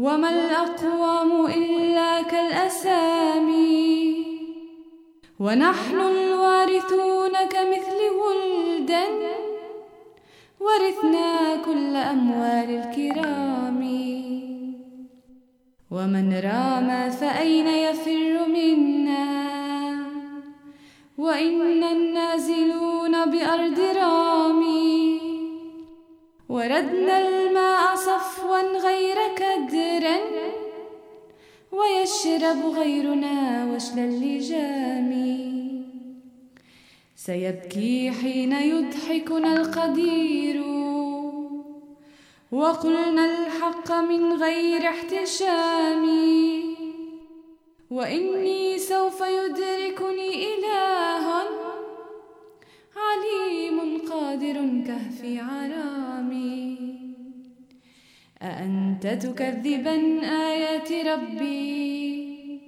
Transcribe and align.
وما 0.00 0.30
الأقوام 0.30 1.46
إلا 1.46 2.22
كالأسامي 2.22 3.90
ونحن 5.40 6.00
الوارثون 6.00 7.32
كمثل 7.50 8.00
ولد 8.24 8.92
ورثنا 10.60 11.56
كل 11.64 11.96
أموال 11.96 12.70
الكرام 12.80 13.80
ومن 15.90 16.40
رام 16.44 17.10
فأين 17.10 17.66
يفر 17.66 18.48
منا؟ 18.48 19.26
وإنا 21.18 21.92
النازلون 21.92 23.30
بأرض 23.30 23.78
رامي 23.96 25.09
وردنا 26.50 27.28
الماء 27.28 27.94
صفوا 27.94 28.60
غير 28.60 29.16
كدر 29.36 30.04
ويشرب 31.72 32.66
غيرنا 32.78 33.64
وشل 33.70 33.98
اللجام 33.98 35.10
سيبكي 37.16 38.10
حين 38.10 38.52
يضحكنا 38.52 39.52
القدير 39.52 40.62
وقلنا 42.52 43.24
الحق 43.24 43.92
من 43.92 44.42
غير 44.42 44.88
احتشام. 44.88 46.04
وإني 47.90 48.78
سوف 48.78 49.20
يدركني 49.20 50.54
إله 50.54 51.26
عليم 52.96 53.99
قادر 54.20 54.84
كهفي 54.86 55.38
عرامي. 55.38 56.78
أأنت 58.42 59.06
تكذبا 59.06 59.96
آيات 60.48 60.92
ربي. 60.92 62.60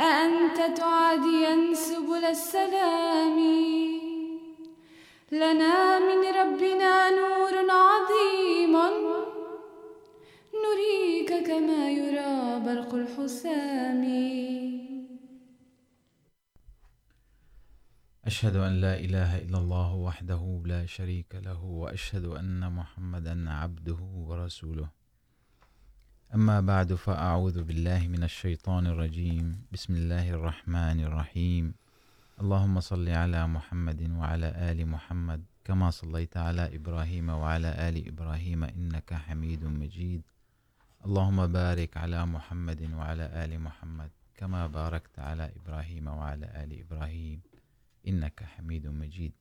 أأنت 0.00 0.78
تعاديا 0.78 1.74
سبل 1.74 2.24
السلام. 2.24 3.38
لنا 5.32 5.98
من 5.98 6.20
ربنا 6.40 7.10
نور 7.10 7.54
عظيم. 7.70 8.74
نريك 10.62 11.46
كما 11.46 11.90
يرى 11.90 12.60
برق 12.66 12.94
الحسام 12.94 14.02
أشهد 18.32 18.56
أن 18.56 18.80
لا 18.80 18.94
إله 18.96 19.38
إلا 19.38 19.58
الله 19.58 19.92
وحده 19.92 20.62
لا 20.64 20.86
شريك 20.86 21.34
له 21.34 21.60
وأشهد 21.64 22.24
أن 22.24 22.72
محمدا 22.72 23.50
عبده 23.50 24.00
ورسوله. 24.00 24.88
أما 26.34 26.60
بعد، 26.60 26.94
فأعوذ 26.94 27.62
بالله 27.62 28.08
من 28.08 28.22
الشيطان 28.22 28.86
الرجيم. 28.86 29.66
بسم 29.72 29.92
الله 29.94 30.30
الرحمن 30.30 31.00
الرحيم. 31.00 31.74
اللهم 32.40 32.80
صل 32.80 33.08
على 33.08 33.46
محمد 33.46 34.10
وعلى 34.10 34.48
آل 34.70 34.88
محمد 34.88 35.40
كما 35.64 35.90
صليت 35.90 36.36
على 36.36 36.76
إبراهيم 36.76 37.28
وعلى 37.28 37.88
آل 37.88 37.96
إبراهيم 38.08 38.64
إنك 38.64 39.14
حميد 39.14 39.64
مجيد. 39.64 40.22
اللهم 41.06 41.46
بارك 41.46 41.96
على 41.96 42.26
محمد 42.26 42.82
وعلى 42.92 43.44
آل 43.44 43.60
محمد 43.60 44.10
كما 44.34 44.66
باركت 44.66 45.18
على 45.18 45.52
إبراهيم 45.56 46.06
وعلى 46.08 46.46
آل 46.64 46.70
إبراهيم. 46.80 47.51
إنك 48.08 48.42
حميد 48.42 48.86
مجيد. 48.86 49.32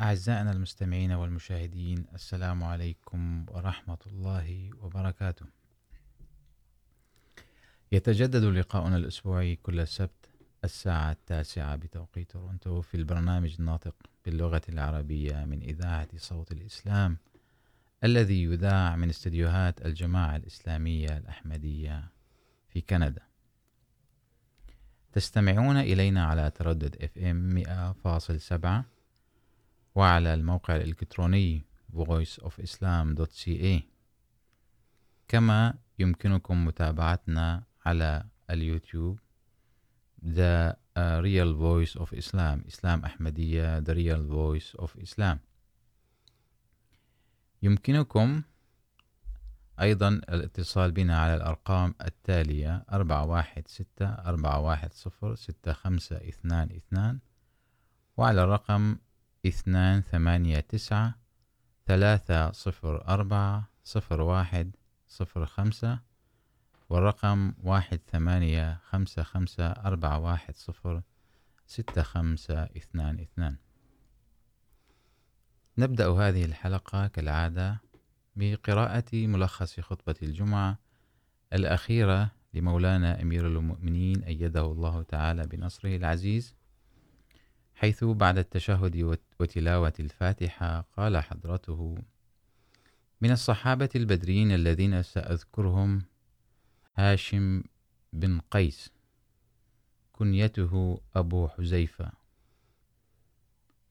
أعزائنا 0.00 0.52
المستمعين 0.52 1.12
والمشاهدين، 1.12 2.04
السلام 2.14 2.64
عليكم 2.64 3.46
ورحمة 3.48 3.98
الله 4.06 4.70
وبركاته. 4.80 5.46
يتجدد 7.92 8.44
لقاؤنا 8.44 8.96
الأسبوعي 8.96 9.56
كل 9.56 9.86
سبت 9.86 10.30
الساعة 10.64 11.12
التاسعة 11.12 11.76
بتوقيت 11.76 12.30
تورونتو 12.30 12.80
في 12.80 12.96
البرنامج 12.96 13.56
الناطق 13.58 13.94
باللغة 14.24 14.62
العربية 14.68 15.44
من 15.44 15.62
إذاعة 15.62 16.08
صوت 16.16 16.52
الإسلام، 16.52 17.16
الذي 18.04 18.42
يذاع 18.42 18.96
من 18.96 19.08
استديوهات 19.08 19.86
الجماعة 19.86 20.36
الإسلامية 20.36 21.16
الأحمدية 21.16 22.08
في 22.68 22.80
كندا. 22.80 23.29
تستمعون 25.12 25.76
إلينا 25.76 26.26
على 26.26 26.50
تردد 26.50 26.96
FM 26.96 27.66
100.7 27.68 28.84
وعلى 29.94 30.34
الموقع 30.34 30.76
الإلكتروني 30.76 31.64
voiceofislam.ca 31.96 33.82
كما 35.28 35.74
يمكنكم 35.98 36.64
متابعتنا 36.64 37.62
على 37.86 38.24
اليوتيوب، 38.50 39.18
The 40.22 40.72
uh, 40.72 41.20
Real 41.22 41.54
Voice 41.54 41.94
of 42.00 42.12
Islam 42.12 42.66
إسلام 42.68 43.04
أحمدية، 43.04 43.80
The 43.80 43.94
Real 43.94 44.22
Voice 44.30 44.80
of 44.80 44.90
Islam. 45.02 45.38
يمكنكم 47.62 48.42
أيضا 49.80 50.08
الاتصال 50.08 50.92
بنا 50.92 51.20
على 51.20 51.34
الأرقام 51.34 51.94
التالية 52.04 52.84
أربعة 52.92 53.24
واحد 53.24 53.68
ستة، 53.68 54.06
أربعة 54.06 54.60
واحد 54.60 54.92
صفر، 54.92 55.34
ستة 55.34 55.72
خمسة، 55.72 56.16
اثنان 56.16 56.68
اثنان، 56.76 57.18
وعلى 58.16 58.44
الرقم 58.44 58.96
اثنان 59.46 60.00
ثمانية 60.00 60.60
تسعة، 60.60 61.14
ثلاثة 61.86 62.52
صفر 62.52 63.08
أربعة، 63.08 63.68
صفر 63.84 64.20
واحد، 64.20 64.76
صفر 65.08 65.46
خمسة، 65.46 65.98
والرقم 66.88 67.52
واحد 67.62 68.00
ثمانية 68.12 68.80
خمسة 68.88 69.22
خمسة، 69.22 69.66
أربعة 69.66 70.18
واحد 70.18 70.56
صفر، 70.56 71.02
ستة 71.66 72.02
خمسة، 72.02 72.62
اثنان 72.62 73.20
اثنان. 73.20 73.56
نبدأ 75.78 76.10
هذه 76.10 76.44
الحلقة 76.44 77.06
كالعادة 77.06 77.89
بقراءة 78.36 79.14
ملخص 79.14 79.80
خطبة 79.80 80.14
الجمعة 80.22 80.78
الأخيرة 81.52 82.30
لمولانا 82.54 83.22
أمير 83.22 83.46
المؤمنين 83.46 84.22
أيده 84.24 84.66
الله 84.66 85.02
تعالى 85.02 85.46
بنصره 85.46 85.96
العزيز، 85.96 86.54
حيث 87.74 88.04
بعد 88.04 88.38
التشهد 88.38 89.18
وتلاوة 89.40 89.92
الفاتحة 90.00 90.80
قال 90.96 91.18
حضرته 91.18 91.98
من 93.20 93.30
الصحابة 93.30 93.88
البدرين 93.96 94.52
الذين 94.52 95.02
سأذكرهم 95.02 96.02
هاشم 96.96 97.62
بن 98.12 98.40
قيس، 98.50 98.90
كنيته 100.12 101.00
أبو 101.14 101.48
حزيفة 101.48 102.12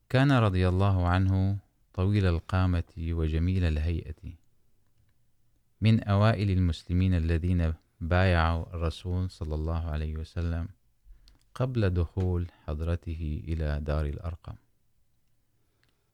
كان 0.09 0.31
رضي 0.31 0.67
الله 0.67 1.07
عنه 1.07 1.57
طويل 1.99 2.25
القامة 2.25 2.93
وجميل 2.99 3.63
الهيئة. 3.63 4.33
من 5.81 6.03
أوائل 6.03 6.49
المسلمين 6.51 7.13
الذين 7.13 7.73
بايعوا 8.01 8.65
الرسول 8.75 9.29
صلى 9.29 9.55
الله 9.55 9.89
عليه 9.89 10.15
وسلم 10.15 10.67
قبل 11.55 11.89
دخول 11.89 12.47
حضرته 12.65 13.41
إلى 13.47 13.79
دار 13.81 14.05
الأرقم. 14.05 14.55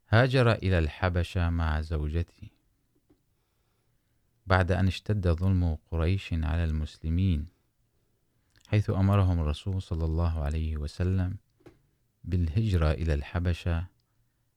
هاجر 0.10 0.52
إلى 0.52 0.80
الحبشة 0.80 1.50
مع 1.50 1.82
زوجته. 1.82 2.50
بعد 4.48 4.72
أن 4.72 4.88
اشتد 4.88 5.28
ظلم 5.28 5.78
قريش 5.92 6.34
على 6.34 6.64
المسلمين، 6.64 7.48
حيث 8.68 8.90
أمرهم 8.90 9.40
الرسول 9.40 9.82
صلى 9.82 10.06
الله 10.06 10.40
عليه 10.40 10.78
وسلم 10.78 11.38
بالهجرة 12.24 12.92
إلى 12.92 13.14
الحبشة 13.14 13.95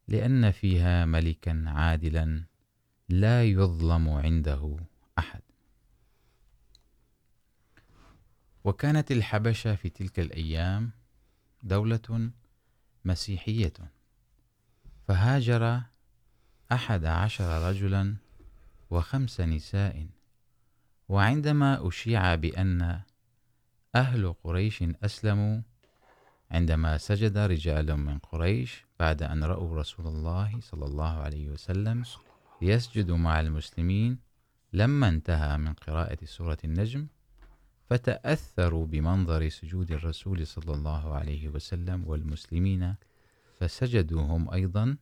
لأن 0.08 0.50
فيها 0.50 1.04
ملكا 1.04 1.64
عادلا 1.66 2.44
لا 3.08 3.44
يظلم 3.44 4.08
عنده 4.08 4.76
أحد. 5.18 5.40
وكانت 8.64 9.12
الحبشة 9.12 9.74
في 9.74 9.88
تلك 9.88 10.20
الأيام 10.20 10.90
دولة 11.62 12.30
مسيحية. 13.04 13.72
فهاجر 15.08 15.82
أحد 16.72 17.04
عشر 17.04 17.68
رجلا 17.68 18.16
وخمس 18.90 19.40
نساء. 19.40 20.06
وعندما 21.08 21.88
أشيع 21.88 22.34
بأن 22.34 23.00
أهل 23.94 24.32
قريش 24.32 24.82
أسلموا 24.82 25.60
عندما 26.50 26.98
سجد 26.98 27.38
رجال 27.38 27.96
من 27.96 28.18
قريش 28.18 28.84
بعد 29.00 29.22
أن 29.22 29.44
رأوا 29.44 29.76
رسول 29.76 30.06
الله 30.06 30.60
صلى 30.60 30.86
الله 30.86 31.10
عليه 31.10 31.48
وسلم 31.48 32.04
يسجد 32.62 33.10
مع 33.10 33.40
المسلمين، 33.40 34.18
لما 34.72 35.08
انتهى 35.08 35.58
من 35.58 35.72
قراءة 35.72 36.18
سورة 36.24 36.58
النجم، 36.64 37.06
فتأثروا 37.90 38.86
بمنظر 38.86 39.48
سجود 39.48 39.92
الرسول 39.92 40.46
صلى 40.46 40.74
الله 40.74 41.14
عليه 41.14 41.48
وسلم 41.48 42.04
والمسلمين 42.06 42.94
فسجدوا 43.60 44.22
هم 44.22 44.50
أيضا، 44.50 44.96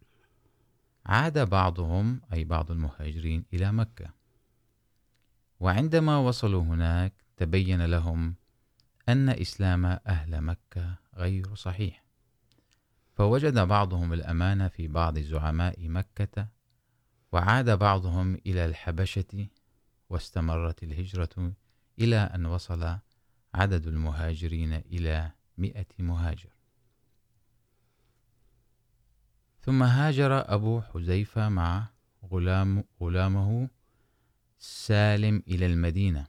عاد 1.06 1.38
بعضهم، 1.50 2.20
أي 2.32 2.44
بعض 2.44 2.70
المهاجرين، 2.70 3.44
إلى 3.52 3.72
مكة. 3.72 4.10
وعندما 5.60 6.18
وصلوا 6.18 6.62
هناك، 6.62 7.12
تبين 7.36 7.84
لهم 7.84 8.34
أن 9.08 9.28
إسلام 9.28 9.86
أهل 9.86 10.40
مكة 10.40 11.05
غير 11.16 11.54
صحيح. 11.54 12.04
فوجد 13.14 13.58
بعضهم 13.58 14.12
الأمان 14.12 14.68
في 14.68 14.88
بعض 14.88 15.18
زعماء 15.18 15.88
مكة، 15.88 16.48
وعاد 17.32 17.78
بعضهم 17.78 18.34
إلى 18.34 18.64
الحبشة، 18.64 19.48
واستمرت 20.10 20.82
الهجرة 20.82 21.52
إلى 21.98 22.16
أن 22.16 22.46
وصل 22.46 22.98
عدد 23.54 23.86
المهاجرين 23.86 24.72
إلى 24.72 25.30
مئة 25.58 25.86
مهاجر. 25.98 26.50
ثم 29.60 29.82
هاجر 29.82 30.54
أبو 30.54 30.80
حذيفة 30.80 31.48
مع 31.48 31.88
غلام 32.32 32.84
غلامه 33.00 33.68
سالم 34.58 35.42
إلى 35.48 35.66
المدينة. 35.66 36.26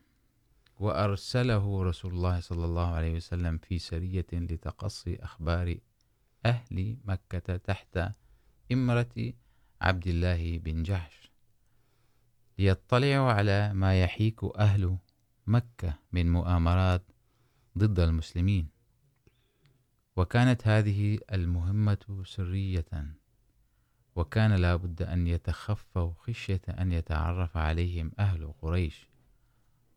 وأرسله 0.79 1.83
رسول 1.83 2.13
الله 2.13 2.39
صلى 2.39 2.65
الله 2.65 2.87
عليه 2.87 3.15
وسلم 3.15 3.57
في 3.57 3.79
سرية 3.79 4.27
لتقصي 4.33 5.15
أخبار 5.15 5.77
أهل 6.45 6.97
مكة 7.05 7.57
تحت 7.57 7.99
إمرة 8.71 9.33
عبد 9.81 10.07
الله 10.07 10.57
بن 10.57 10.83
جحش. 10.83 11.31
ليطلعوا 12.59 13.31
على 13.31 13.73
ما 13.73 14.01
يحيك 14.01 14.43
أهل 14.43 14.97
مكة 15.47 15.99
من 16.11 16.31
مؤامرات 16.31 17.11
ضد 17.77 17.99
المسلمين. 17.99 18.69
وكانت 20.15 20.67
هذه 20.67 21.19
المهمة 21.33 22.23
سرية. 22.25 23.15
وكان 24.15 24.55
لا 24.55 24.75
بد 24.75 25.01
أن 25.01 25.27
يتخفوا 25.27 26.13
خشية 26.17 26.61
أن 26.69 26.91
يتعرف 26.91 27.57
عليهم 27.57 28.11
أهل 28.19 28.53
قريش. 28.61 29.16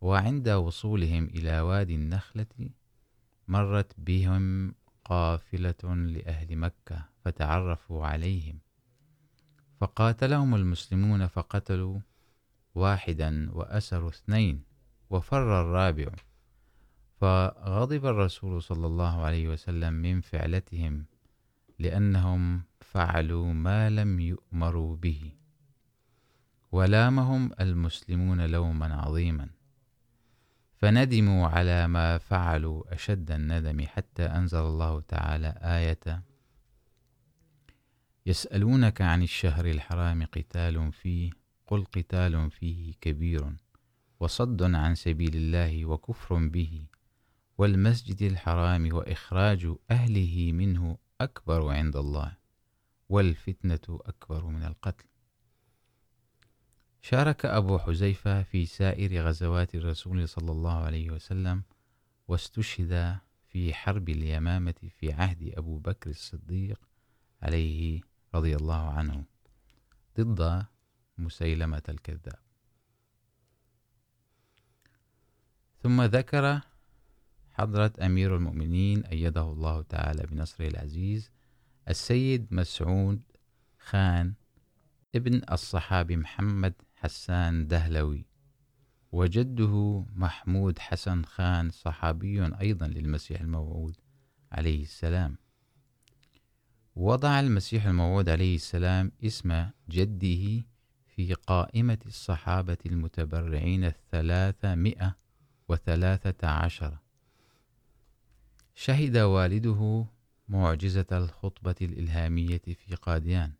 وعند 0.00 0.49
وصولهم 0.49 1.25
إلى 1.25 1.61
وادي 1.61 1.94
النخلة 1.94 2.70
مرت 3.49 3.93
بهم 3.99 4.75
قافلة 5.05 5.94
لأهل 5.94 6.56
مكة 6.56 7.08
فتعرفوا 7.25 8.06
عليهم. 8.06 8.58
فقاتلهم 9.81 10.55
المسلمون 10.55 11.26
فقتلوا 11.26 11.99
واحدا 12.75 13.50
وأسروا 13.52 14.08
اثنين 14.08 14.62
وفر 15.11 15.61
الرابع. 15.61 16.08
فغضب 17.20 18.06
الرسول 18.06 18.62
صلى 18.62 18.87
الله 18.87 19.20
عليه 19.23 19.49
وسلم 19.49 19.93
من 19.93 20.20
فعلتهم 20.20 21.05
لأنهم 21.79 22.62
فعلوا 22.81 23.53
ما 23.53 23.91
لم 23.91 24.20
يؤمروا 24.20 24.96
به. 24.96 25.32
ولامهم 26.73 27.53
المسلمون 27.61 28.46
لوما 28.46 28.94
عظيما. 28.94 29.60
فندموا 30.81 31.49
على 31.49 31.88
ما 31.88 32.19
فعلوا 32.19 32.94
أشد 32.94 33.31
الندم 33.31 33.87
حتى 33.87 34.23
أنزل 34.23 34.59
الله 34.59 35.00
تعالى 35.00 35.55
آية. 35.62 36.23
يسألونك 38.27 39.00
عن 39.00 39.23
الشهر 39.23 39.65
الحرام 39.67 40.25
قتال 40.25 40.93
فيه، 40.93 41.31
قل 41.67 41.85
قتال 41.85 42.50
فيه 42.50 42.94
كبير 43.00 43.53
وصد 44.21 44.62
عن 44.62 44.94
سبيل 44.94 45.37
الله 45.37 45.87
وكفر 45.87 46.49
به، 46.49 46.87
والمسجد 47.59 48.23
الحرام 48.23 48.94
وإخراج 48.94 49.75
أهله 49.91 50.53
منه 50.53 50.99
أكبر 51.21 51.69
عند 51.69 51.97
الله، 51.97 52.37
والفتنة 53.09 54.00
أكبر 54.06 54.47
من 54.47 54.62
القتل. 54.65 55.10
شارك 57.02 57.47
أبو 57.47 57.79
حزيفة 57.79 58.43
في 58.43 58.67
سائر 58.67 59.26
غزوات 59.26 59.75
الرسول 59.75 60.29
صلى 60.29 60.52
الله 60.52 60.76
عليه 60.76 61.11
وسلم 61.11 61.62
واستشهد 62.29 63.19
في 63.49 63.75
حرب 63.75 64.08
اليمامة 64.08 64.75
في 64.99 65.12
عهد 65.12 65.52
أبو 65.56 65.79
بكر 65.79 66.11
الصديق 66.11 66.81
عليه 67.43 68.00
رضي 68.35 68.56
الله 68.56 68.91
عنه 68.91 69.25
ضد 70.20 70.67
مسيلمة 71.19 71.82
الكذاب. 71.88 72.38
ثم 75.82 76.03
ذكر 76.03 76.61
حضرة 77.50 77.93
أمير 78.03 78.37
المؤمنين 78.37 79.05
أيده 79.05 79.43
الله 79.43 79.82
تعالى 79.82 80.23
بنصره 80.26 80.69
العزيز 80.69 81.31
السيد 81.88 82.46
مسعود 82.50 83.23
خان 83.79 84.35
ابن 85.14 85.43
الصحابي 85.53 86.17
محمد 86.17 86.75
حسان 87.02 87.67
دهلوي. 87.67 88.26
وجده 89.12 90.05
محمود 90.17 90.79
حسن 90.79 91.23
خان 91.25 91.70
صحابي 91.70 92.61
أيضا 92.61 92.87
للمسيح 92.87 93.41
الموعود 93.41 93.97
عليه 94.52 94.82
السلام. 94.82 95.37
وضع 96.97 97.41
المسيح 97.41 97.87
الموعود 97.87 98.29
عليه 98.29 98.55
السلام 98.55 99.12
اسم 99.25 99.70
جده 99.88 100.64
في 101.06 101.35
قائمة 101.35 101.99
الصحابة 102.06 102.79
المتبرعين 102.87 103.85
الثلاثمائة 103.85 105.17
وثلاثة 105.69 106.49
عشر. 106.49 106.99
شهد 108.75 109.17
والده 109.17 110.06
معجزة 110.49 111.06
الخطبة 111.12 111.75
الإلهامية 111.82 112.58
في 112.58 112.94
قاديان. 113.03 113.53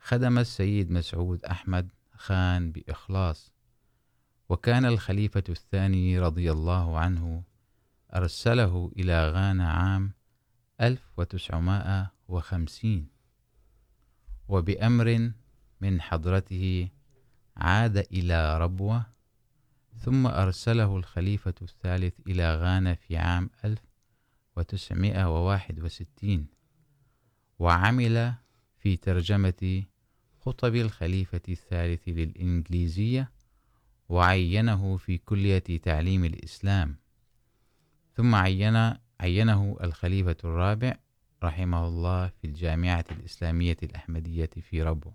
خدم 0.00 0.38
السيد 0.38 0.90
مسعود 0.90 1.44
أحمد 1.44 1.95
خان 2.16 2.72
بإخلاص. 2.72 3.52
وكان 4.48 4.84
الخليفة 4.84 5.44
الثاني 5.48 6.18
رضي 6.18 6.52
الله 6.52 6.98
عنه 6.98 7.42
أرسله 8.14 8.92
إلى 8.96 9.30
غانا 9.30 9.72
عام 9.72 10.12
1950 10.80 13.08
وبأمر 14.48 15.32
من 15.80 16.00
حضرته 16.00 16.88
عاد 17.56 17.96
إلى 17.96 18.58
ربوة، 18.58 19.06
ثم 19.98 20.26
أرسله 20.26 20.96
الخليفة 20.96 21.54
الثالث 21.62 22.14
إلى 22.26 22.56
غانا 22.56 22.94
في 22.94 23.16
عام 23.16 23.50
1961 23.64 26.46
وعمل 27.58 28.34
في 28.78 28.96
ترجمة 28.96 29.84
خطب 30.46 30.74
الخليفة 30.74 31.40
الثالث 31.48 32.08
للإنجليزية 32.08 33.30
وعينه 34.08 34.96
في 34.96 35.18
كلية 35.18 35.78
تعليم 35.82 36.24
الإسلام. 36.24 36.96
ثم 38.16 38.34
عين 38.34 38.94
عينه 39.20 39.76
الخليفة 39.82 40.36
الرابع 40.44 40.94
رحمه 41.42 41.88
الله 41.88 42.28
في 42.28 42.46
الجامعة 42.46 43.04
الإسلامية 43.10 43.76
الأحمدية 43.82 44.50
في 44.70 44.82
ربو 44.82 45.10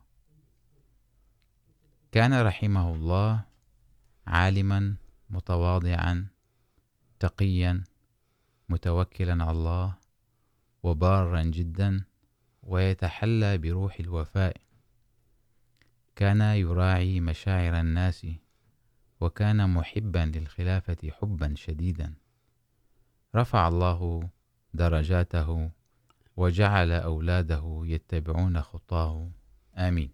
كان 2.12 2.42
رحمه 2.42 2.96
الله 2.96 3.46
عالما، 4.28 4.96
متواضعا، 5.30 6.28
تقيا، 7.20 7.84
متوكلا 8.70 9.44
على 9.44 9.52
الله، 9.52 9.96
وبارا 10.84 11.44
جدا، 11.44 12.04
ويتحلى 12.64 13.58
بروح 13.58 14.00
الوفاء. 14.00 14.71
كان 16.22 16.42
يراعي 16.42 17.20
مشاعر 17.20 17.80
الناس 17.80 18.28
وكان 19.22 19.70
محبا 19.70 20.32
للخلافة 20.36 21.12
حبا 21.12 21.54
شديدا. 21.56 22.14
رفع 23.36 23.68
الله 23.68 24.30
درجاته 24.74 25.72
وجعل 26.38 26.92
أولاده 26.92 27.82
يتبعون 27.86 28.62
خطاه. 28.62 29.30
آمين. 29.78 30.12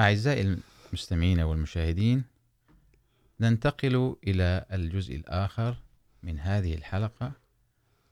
أعزائي 0.00 0.58
المستمعين 0.92 1.40
والمشاهدين، 1.40 2.24
ننتقل 3.40 4.16
إلى 4.26 4.66
الجزء 4.72 5.16
الآخر 5.16 5.76
من 6.22 6.38
هذه 6.38 6.74
الحلقة 6.74 7.32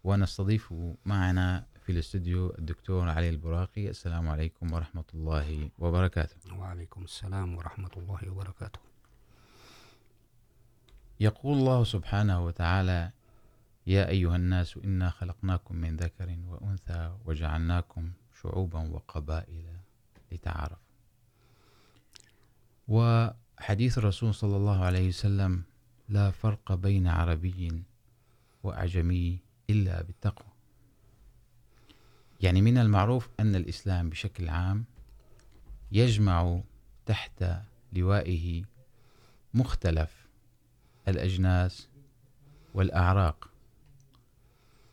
ونستضيف 0.04 0.74
معنا 1.04 1.66
في 1.86 1.92
الاستوديو 1.92 2.54
الدكتور 2.58 3.08
علي 3.08 3.28
البراقي. 3.28 3.88
السلام 3.90 4.28
عليكم 4.28 4.72
ورحمة 4.72 5.04
الله 5.14 5.70
وبركاته. 5.78 6.36
وعليكم 6.58 7.04
السلام 7.04 7.56
ورحمة 7.56 7.90
الله 7.96 8.30
وبركاته. 8.30 8.80
يقول 11.20 11.58
الله 11.58 11.84
سبحانه 11.84 12.44
وتعالى 12.44 13.10
يا 13.86 14.08
أيها 14.08 14.36
الناس 14.36 14.76
إنا 14.76 15.10
خلقناكم 15.10 15.76
من 15.76 15.96
ذكر 15.96 16.36
وأنثى 16.48 17.16
وجعلناكم 17.24 18.10
شعوبا 18.42 18.80
وقبائل 18.90 19.64
لتعارفوا. 20.32 20.90
وحديث 22.88 23.98
الرسول 23.98 24.34
صلى 24.34 24.56
الله 24.56 24.84
عليه 24.84 25.08
وسلم 25.08 25.62
لا 26.08 26.30
فرق 26.30 26.74
بين 26.74 27.06
عربي 27.06 27.82
وأعجمي 28.62 29.38
إلا 29.70 30.02
بالتقوى. 30.02 30.55
يعني 32.40 32.62
من 32.62 32.78
المعروف 32.78 33.28
أن 33.40 33.56
الإسلام 33.56 34.10
بشكل 34.10 34.48
عام 34.48 34.84
يجمع 35.92 36.60
تحت 37.06 37.44
لوائه 37.92 38.64
مختلف 39.54 40.26
الأجناس 41.08 41.88
والأعراق. 42.74 43.50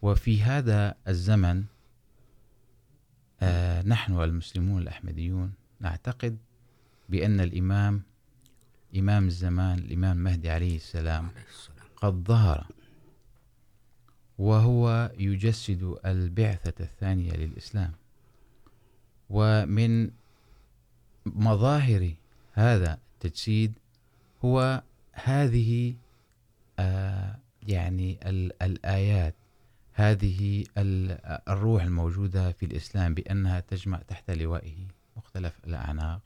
وفي 0.02 0.42
هذا 0.42 0.96
الزمن 1.08 1.64
نحن 3.86 4.24
المسلمون 4.24 4.82
الأحمديون 4.82 5.54
نعتقد 5.80 6.38
بأن 7.10 7.40
الإمام 7.40 8.04
إمام 8.98 9.28
الزمان 9.28 9.80
الإمام 9.80 10.18
مهدي 10.18 10.50
عليه 10.50 10.76
السلام. 10.76 11.30
قد 11.96 12.14
ظهر 12.14 12.68
وهو 14.40 15.12
يجسد 15.18 15.96
البعثة 16.06 16.84
الثانية 16.84 17.32
للإسلام. 17.32 17.92
ومن 19.30 20.12
مظاهر 21.26 22.14
هذا 22.54 22.98
التجسيد 23.14 23.74
هو 24.46 24.82
هذه، 25.12 25.96
آه، 26.80 27.36
يعني 27.68 28.20
الآيات، 28.62 29.36
هذه 29.94 30.66
الروح 31.48 31.84
الموجودة 31.84 32.52
في 32.52 32.66
الإسلام 32.66 33.14
بأنها 33.14 33.60
تجمع 33.60 33.98
تحت 34.08 34.32
لوائه 34.32 34.88
مختلف 35.18 35.54
الأعناق 35.68 36.22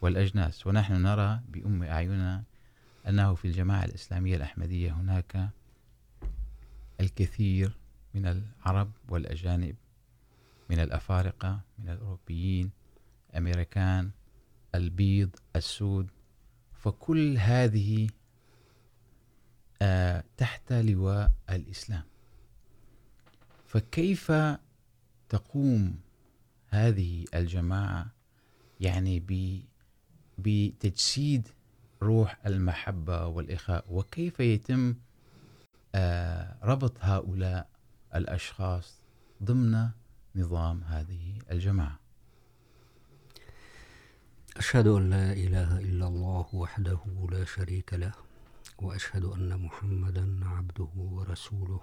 والأجناس. 0.00 0.66
ونحن 0.66 0.92
نرى 1.02 1.40
بأم 1.48 1.82
أعيننا 1.82 2.42
أنه 3.08 3.34
في 3.34 3.44
الجماعة 3.44 3.84
الإسلامية 3.84 4.36
الأحمدية 4.36 4.92
هناك 4.92 5.50
الكثير 7.00 7.76
من 8.14 8.26
العرب 8.26 8.92
والأجانب، 9.08 9.76
من 10.70 10.78
الأفارقة، 10.78 11.60
من 11.78 11.88
الأوروبيين 11.88 12.70
أمريكان 13.36 14.10
البيض، 14.74 15.36
السود. 15.56 16.10
فكل 16.72 17.36
هذه 17.38 18.08
تحت 20.36 20.72
لواء 20.72 21.32
الإسلام. 21.50 22.02
فكيف 23.66 24.32
تقوم 25.28 26.00
هذه 26.68 27.24
الجماعة 27.34 28.12
يعني 28.80 29.22
بتجسيد 30.38 31.48
روح 32.02 32.46
المحبة 32.46 33.26
والإخاء؟ 33.26 33.84
وكيف 33.88 34.40
يتم 34.40 34.94
ربط 36.62 36.94
هؤلاء 37.00 37.68
الأشخاص 38.14 39.02
ضمن 39.42 39.88
نظام 40.36 40.82
هذه 40.84 41.38
الجماعة. 41.50 41.98
أشهد 44.56 44.86
أن 44.86 45.10
لا 45.10 45.32
إله 45.32 45.78
إلا 45.80 46.06
الله 46.06 46.46
وحده 46.52 46.98
لا 47.30 47.44
شريك 47.44 47.94
له، 47.94 48.12
وأشهد 48.78 49.24
أن 49.24 49.60
محمدا 49.60 50.46
عبده 50.46 50.88
ورسوله. 50.96 51.80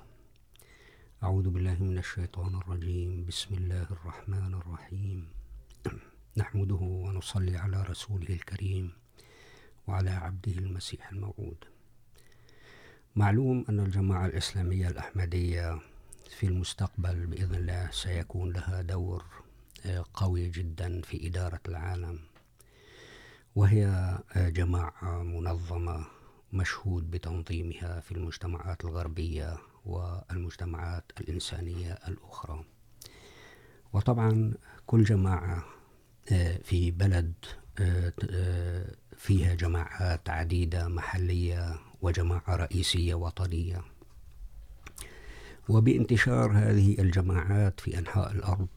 أعوذ 1.24 1.50
بالله 1.50 1.84
من 1.84 1.98
الشيطان 1.98 2.56
الرجيم. 2.56 3.26
بسم 3.26 3.56
الله 3.56 3.88
الرحمن 3.92 4.54
الرحيم. 4.54 5.28
نحمده 6.38 6.76
ونصلي 6.76 7.58
على 7.58 7.84
رسوله 7.84 8.30
الكريم 8.30 8.92
وعلى 9.88 10.10
عبده 10.10 10.52
المسيح 10.52 11.12
الموعود. 11.12 11.71
معلوم 13.16 13.66
أن 13.70 13.80
الجماعة 13.80 14.26
الإسلامية 14.26 14.88
الأحمدية 14.88 15.80
في 16.30 16.48
المستقبل 16.48 17.26
بإذن 17.26 17.56
الله 17.56 17.90
سيكون 17.92 18.54
لها 18.54 18.82
دور 18.82 19.26
قوي 20.14 20.50
جدا 20.50 21.02
في 21.02 21.28
إدارة 21.28 21.60
العالم. 21.68 22.20
وهي 23.56 24.18
جماعة 24.36 25.24
منظمة 25.24 26.06
مشهود 26.54 27.12
بتنظيمها 27.12 28.00
في 28.00 28.12
المجتمعات 28.12 28.86
الغربية 28.86 29.58
والمجتمعات 29.86 31.12
الإنسانية 31.22 31.94
الأخرى. 32.08 32.66
وطبعا 33.94 34.54
كل 34.86 35.04
جماعة 35.04 35.66
في 36.64 36.92
بلد 36.92 37.34
فيها 39.22 39.54
جماعات 39.54 40.30
عديدة 40.30 40.88
محلية 40.88 41.80
وجماعة 42.02 42.56
رئيسية 42.56 43.14
وطنية. 43.14 43.84
وبانتشار 45.70 46.52
هذه 46.52 47.02
الجماعات 47.02 47.80
في 47.80 47.98
أنحاء 48.00 48.32
الأرض 48.32 48.68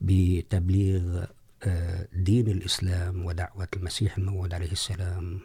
بتبليغ 0.00 1.24
دين 2.12 2.48
الإسلام 2.48 3.24
ودعوة 3.24 3.68
المسيح 3.76 4.18
الموعود 4.18 4.54
عليه 4.54 4.72
السلام 4.72 5.40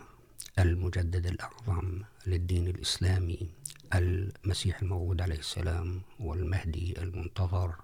المجدد 0.59 1.27
الأعظم 1.27 2.01
للدين 2.27 2.67
الإسلامي، 2.67 3.49
المسيح 3.93 4.81
الموعود 4.81 5.21
عليه 5.21 5.39
السلام 5.39 6.01
والمهدي 6.19 7.01
المنتظر 7.01 7.75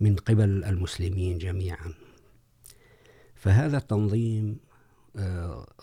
من 0.00 0.16
قبل 0.16 0.64
المسلمين 0.64 1.38
جميعا. 1.38 1.94
فهذا 3.36 3.78
التنظيم 3.78 4.58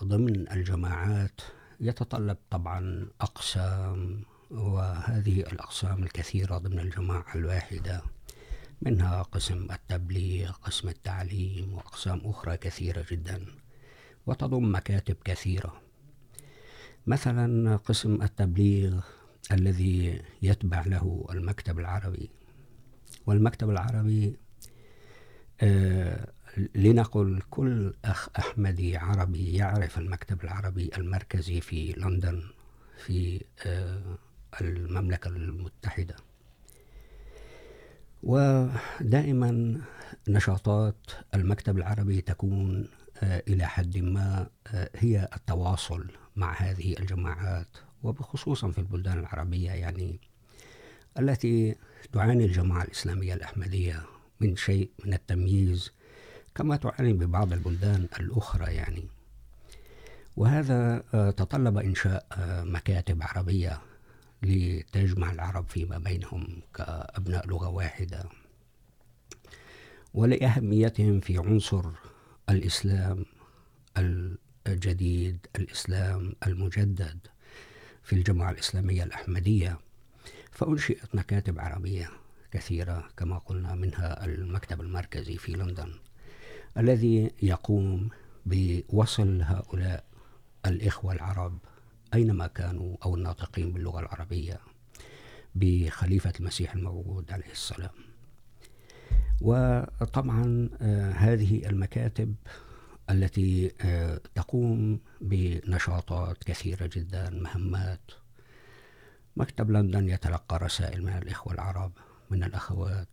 ضمن 0.04 0.52
الجماعات 0.52 1.42
يتطلب 1.80 2.38
طبعا 2.50 3.08
أقسام، 3.22 4.24
وهذه 4.52 5.40
الأقسام 5.42 6.04
الكثيرة 6.04 6.58
ضمن 6.58 6.80
الجماعة 6.80 7.36
الواحدة. 7.36 8.02
منها 8.82 9.22
قسم 9.22 9.68
التبليغ، 9.72 10.52
قسم 10.52 10.90
التعليم، 10.90 11.74
وأقسام 11.74 12.22
أخرى 12.26 12.58
كثيرة 12.58 13.06
جدا، 13.12 13.46
وتضم 14.26 14.76
مكاتب 14.76 15.16
كثيرة. 15.26 15.82
مثلا 17.08 17.76
قسم 17.76 18.22
التبليغ 18.22 19.02
الذي 19.52 20.22
يتبع 20.42 20.82
له 20.86 21.26
المكتب 21.32 21.80
العربي. 21.80 22.30
والمكتب 23.26 23.70
العربي 23.70 24.36
لنقل 26.76 27.42
كل 27.50 27.94
أخ 28.06 28.30
أحمدي 28.40 28.98
عربي 28.98 29.54
يعرف 29.54 29.98
المكتب 29.98 30.44
العربي 30.44 30.90
المركزي 30.98 31.62
في 31.62 31.94
لندن، 31.98 32.44
في 32.98 33.42
المملكة 34.62 35.28
المتحدة. 35.28 36.16
ودائما 38.24 39.82
نشاطات 40.28 41.12
المكتب 41.36 41.78
العربي 41.78 42.22
تكون 42.22 42.88
إلى 43.24 43.66
حد 43.66 43.98
ما 43.98 44.50
هي 44.96 45.30
التواصل 45.36 46.08
مع 46.36 46.54
هذه 46.54 46.96
الجماعات، 47.00 47.78
وبخصوصا 48.04 48.72
في 48.72 48.78
البلدان 48.78 49.20
العربية، 49.20 49.72
يعني 49.72 50.20
التي 51.20 51.76
تعاني 52.14 52.46
الجماعة 52.46 52.84
الإسلامية 52.84 53.34
الأحمدية 53.34 54.04
من 54.40 54.56
شيء 54.56 54.90
من 55.06 55.14
التمييز 55.14 55.92
كما 56.56 56.76
تعاني 56.76 57.14
ببعض 57.14 57.54
البلدان 57.54 58.08
الأخرى 58.20 58.74
يعني. 58.74 59.08
وهذا 60.38 61.00
تطلب 61.38 61.78
إنشاء 61.78 62.26
مكاتب 62.66 63.24
عربية 63.24 63.82
لتجمع 64.44 65.32
العرب 65.32 65.70
فيما 65.70 65.98
بينهم 65.98 66.62
كأبناء 66.76 67.48
لغة 67.48 67.68
واحدة. 67.68 68.24
ولأهميتهم 70.14 71.20
في 71.20 71.38
عنصر 71.38 71.86
الإسلام 72.50 73.26
الجديد، 74.68 75.48
الإسلام 75.56 76.36
المجدد 76.48 77.28
في 78.04 78.14
الجماعة 78.14 78.52
الإسلامية 78.52 79.04
الأحمدية. 79.04 79.80
فأنشئت 80.52 81.16
مكاتب 81.16 81.60
عربية 81.60 82.10
كثيرة 82.52 83.10
كما 83.18 83.38
قلنا 83.38 83.76
منها 83.76 84.26
المكتب 84.26 84.82
المركزي 84.82 85.38
في 85.38 85.52
لندن. 85.52 85.94
الذي 86.78 87.32
يقوم 87.42 88.10
بوصل 88.46 89.42
هؤلاء 89.42 90.04
الإخوة 90.66 91.14
العرب 91.14 91.58
أينما 92.14 92.48
كانوا 92.48 92.98
أو 93.06 93.16
الناطقين 93.16 93.74
باللغة 93.74 94.00
العربية 94.00 94.60
بخليفة 95.56 96.34
المسيح 96.40 96.74
الموعود 96.74 97.32
عليه 97.32 97.52
السلام. 97.52 97.90
وطبعا 99.42 100.70
هذه 101.16 101.70
المكاتب 101.70 102.36
التي 103.10 103.70
تقوم 104.36 105.00
بنشاطات 105.22 106.44
كثيرة 106.44 106.90
جدا، 106.94 107.30
مهمات. 107.30 108.12
مكتب 109.38 109.72
لندن 109.72 110.10
يتلقى 110.10 110.60
رسائل 110.60 111.04
من 111.04 111.18
الإخوة 111.18 111.54
العرب، 111.54 111.92
من 112.30 112.44
الأخوات. 112.44 113.08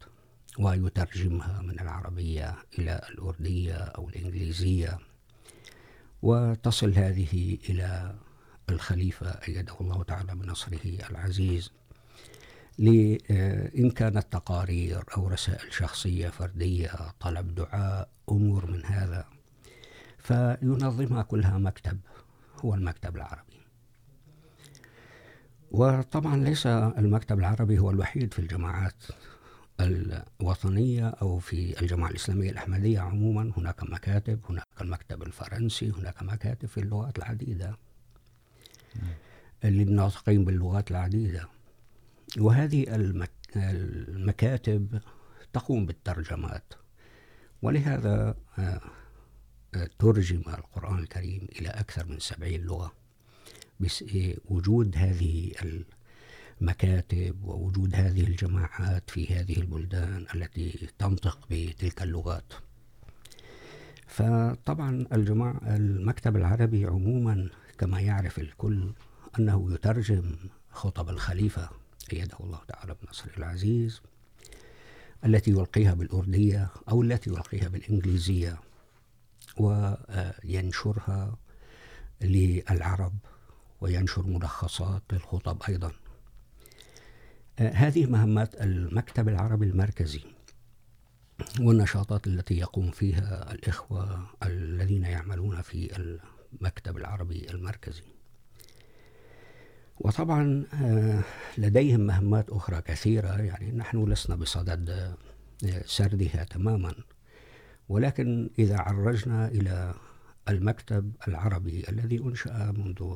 ويترجمها 0.58 1.62
من 1.62 1.80
العربية 1.80 2.54
إلى 2.78 3.00
الأردية 3.10 3.74
أو 3.74 4.08
الإنجليزية، 4.08 4.98
وتصل 6.22 6.92
هذه 6.92 7.58
إلى 7.68 8.14
الخليفة 8.70 9.26
أيده 9.48 9.74
الله 9.80 10.02
تعالى 10.02 10.34
بنصره 10.34 11.08
العزيز 11.10 11.72
إن 13.78 13.90
كانت 13.90 14.26
تقارير 14.32 15.04
أو 15.16 15.28
رسائل 15.28 15.72
شخصية 15.72 16.28
فردية، 16.28 16.90
طلب 17.20 17.54
دعاء، 17.54 18.08
أمور 18.30 18.70
من 18.70 18.84
هذا، 18.84 19.24
فينظمها 20.18 21.22
كلها 21.22 21.58
مكتب، 21.58 21.98
هو 22.64 22.74
المكتب 22.74 23.16
العربي. 23.16 23.60
وطبعا 25.70 26.36
ليس 26.36 26.66
المكتب 26.66 27.38
العربي 27.38 27.78
هو 27.78 27.90
الوحيد 27.90 28.34
في 28.34 28.38
الجماعات 28.38 29.02
الوطنية 29.80 31.08
أو 31.08 31.38
في 31.38 31.80
الجماعة 31.80 32.10
الإسلامية 32.10 32.50
الأحمدية 32.50 33.00
عموما. 33.00 33.52
هناك 33.56 33.82
مكاتب، 33.82 34.40
هناك 34.48 34.66
المكتب 34.80 35.22
الفرنسي، 35.22 35.90
هناك 35.90 36.22
مكاتب 36.22 36.68
في 36.68 36.80
اللغات 36.80 37.18
العديدة. 37.18 37.76
للناطقين 39.64 40.44
باللغات 40.44 40.90
العديدة. 40.90 41.48
وهذه 42.38 42.94
المك... 42.94 43.30
المكاتب 43.56 45.00
تقوم 45.52 45.86
بالترجمات. 45.86 46.74
ولهذا 47.62 48.34
ترجم 49.98 50.42
القرآن 50.48 50.98
الكريم 50.98 51.48
إلى 51.60 51.68
أكثر 51.68 52.06
من 52.06 52.18
سبعين 52.18 52.62
لغة 52.62 52.92
بوجود 53.80 54.96
هذه 54.96 55.52
المكاتب 56.60 57.44
ووجود 57.44 57.94
هذه 57.94 58.24
الجماعات 58.26 59.10
في 59.10 59.34
هذه 59.34 59.56
البلدان 59.56 60.26
التي 60.34 60.88
تنطق 60.98 61.38
بتلك 61.50 62.02
اللغات. 62.02 62.52
فطبعا 64.06 65.06
الجماعة 65.12 65.76
المكتب 65.76 66.36
العربي 66.36 66.86
عموما 66.86 67.50
كما 67.78 68.00
يعرف 68.00 68.38
الكل 68.38 68.92
أنه 69.38 69.74
يترجم 69.74 70.36
خطب 70.70 71.08
الخليفة 71.08 71.68
أيده 72.12 72.36
الله 72.40 72.60
تعالى 72.68 72.96
بنصر 73.02 73.30
العزيز، 73.38 74.00
التي 75.24 75.50
يلقيها 75.50 75.94
بالأردية 75.94 76.70
أو 76.88 77.02
التي 77.02 77.30
يلقيها 77.30 77.68
بالإنجليزية، 77.68 78.60
وينشرها 79.58 81.38
للعرب، 82.20 83.14
وينشر 83.80 84.26
ملخصات 84.26 85.02
للخطب 85.12 85.62
أيضا. 85.68 85.92
هذه 87.58 88.06
مهمات 88.06 88.62
المكتب 88.62 89.28
العربي 89.28 89.66
المركزي 89.66 90.20
والنشاطات 91.60 92.26
التي 92.26 92.58
يقوم 92.58 92.90
فيها 92.90 93.52
الإخوة 93.52 94.26
الذين 94.42 95.04
يعملون 95.04 95.62
في 95.62 95.96
المكتب 95.96 96.96
العربي 96.96 97.50
المركزي. 97.50 98.02
وطبعا 99.98 100.64
لديهم 101.58 102.00
مهمات 102.00 102.50
أخرى 102.50 102.80
كثيرة، 102.80 103.40
يعني 103.40 103.72
نحن 103.72 104.04
لسنا 104.04 104.36
بصدد 104.36 105.16
سردها 105.84 106.44
تماما. 106.44 106.94
ولكن 107.88 108.50
إذا 108.58 108.78
عرجنا 108.78 109.48
إلى 109.48 109.94
المكتب 110.48 111.12
العربي 111.28 111.88
الذي 111.88 112.18
أنشأ 112.18 112.74
منذ 112.76 113.14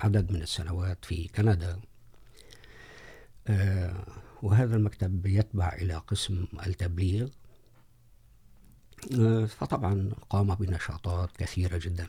عدد 0.00 0.32
من 0.32 0.42
السنوات 0.42 1.04
في 1.04 1.28
كندا 1.28 1.80
وهذا 4.42 4.76
المكتب 4.76 5.26
يتبع 5.26 5.72
إلى 5.72 5.94
قسم 5.94 6.44
التبليغ. 6.66 7.28
فطبعا 9.46 10.10
قام 10.30 10.54
بنشاطات 10.54 11.36
كثيرة 11.36 11.78
جدا. 11.78 12.06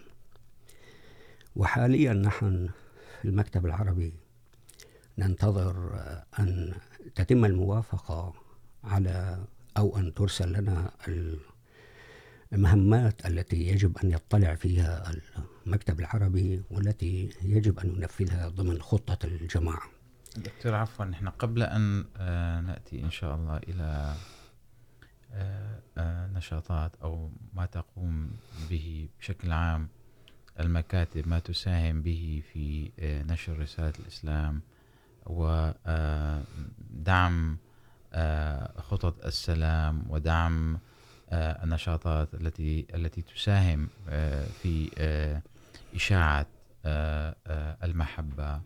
وحاليا 1.55 2.13
نحن 2.13 2.69
في 3.21 3.27
المكتب 3.27 3.65
العربي 3.65 4.13
ننتظر 5.17 5.99
أن 6.39 6.73
تتم 7.15 7.45
الموافقة 7.45 8.33
على 8.83 9.45
أو 9.77 9.97
أن 9.97 10.13
ترسل 10.13 10.53
لنا 10.53 10.91
المهمات 12.53 13.25
التي 13.25 13.67
يجب 13.67 13.97
أن 13.97 14.11
يطلع 14.11 14.55
فيها 14.55 15.11
المكتب 15.65 15.99
العربي 15.99 16.63
والتي 16.71 17.29
يجب 17.41 17.79
أن 17.79 17.89
ينفذها 17.89 18.49
ضمن 18.49 18.81
خطة 18.81 19.25
الجماعة. 19.25 19.92
دكتور، 20.37 20.75
عفوا 20.75 21.05
نحن 21.05 21.27
قبل 21.27 21.63
أن 21.63 22.05
نأتي 22.65 23.03
إن 23.03 23.11
شاء 23.11 23.35
الله 23.35 23.57
إلى 23.57 24.15
نشاطات 26.33 26.95
أو 27.03 27.31
ما 27.53 27.65
تقوم 27.65 28.31
به 28.69 29.09
بشكل 29.19 29.51
عام 29.51 29.87
المكاتب، 30.59 31.27
ما 31.27 31.39
تساهم 31.39 32.01
به 32.01 32.43
في 32.53 32.91
نشر 33.01 33.59
رسالة 33.59 33.93
الإسلام 33.99 34.61
ودعم 35.25 35.57
خطط 38.77 39.25
السلام 39.25 40.05
ودعم 40.09 40.79
النشاطات 41.31 42.33
التي 42.33 42.85
التي 42.95 43.21
تساهم 43.21 43.87
في 44.61 44.89
إشاعة 45.95 46.47
المحبة. 47.83 48.61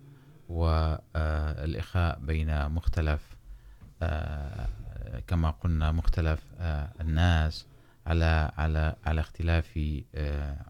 والإخاء 0.49 2.19
بين 2.19 2.69
مختلف 2.69 3.35
كما 5.27 5.49
قلنا 5.61 5.91
مختلف 5.91 6.39
الناس 7.01 7.65
على 8.07 8.51
على 8.57 8.95
على 9.05 9.21
اختلاف 9.21 9.79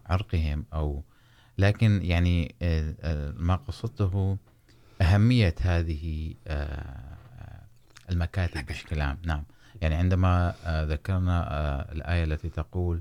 عرقهم 0.06 0.64
او 0.72 1.02
لكن 1.58 2.02
يعني 2.02 2.54
ما 3.36 3.56
قصدته 3.56 4.38
اهميه 5.02 5.54
هذه 5.60 6.34
المكاتب 8.10 8.66
بشكل 8.66 9.00
عام. 9.00 9.18
نعم. 9.24 9.44
يعني 9.82 9.94
عندما 9.94 10.54
ذكرنا 10.88 11.92
الايه 11.92 12.24
التي 12.24 12.48
تقول 12.48 13.00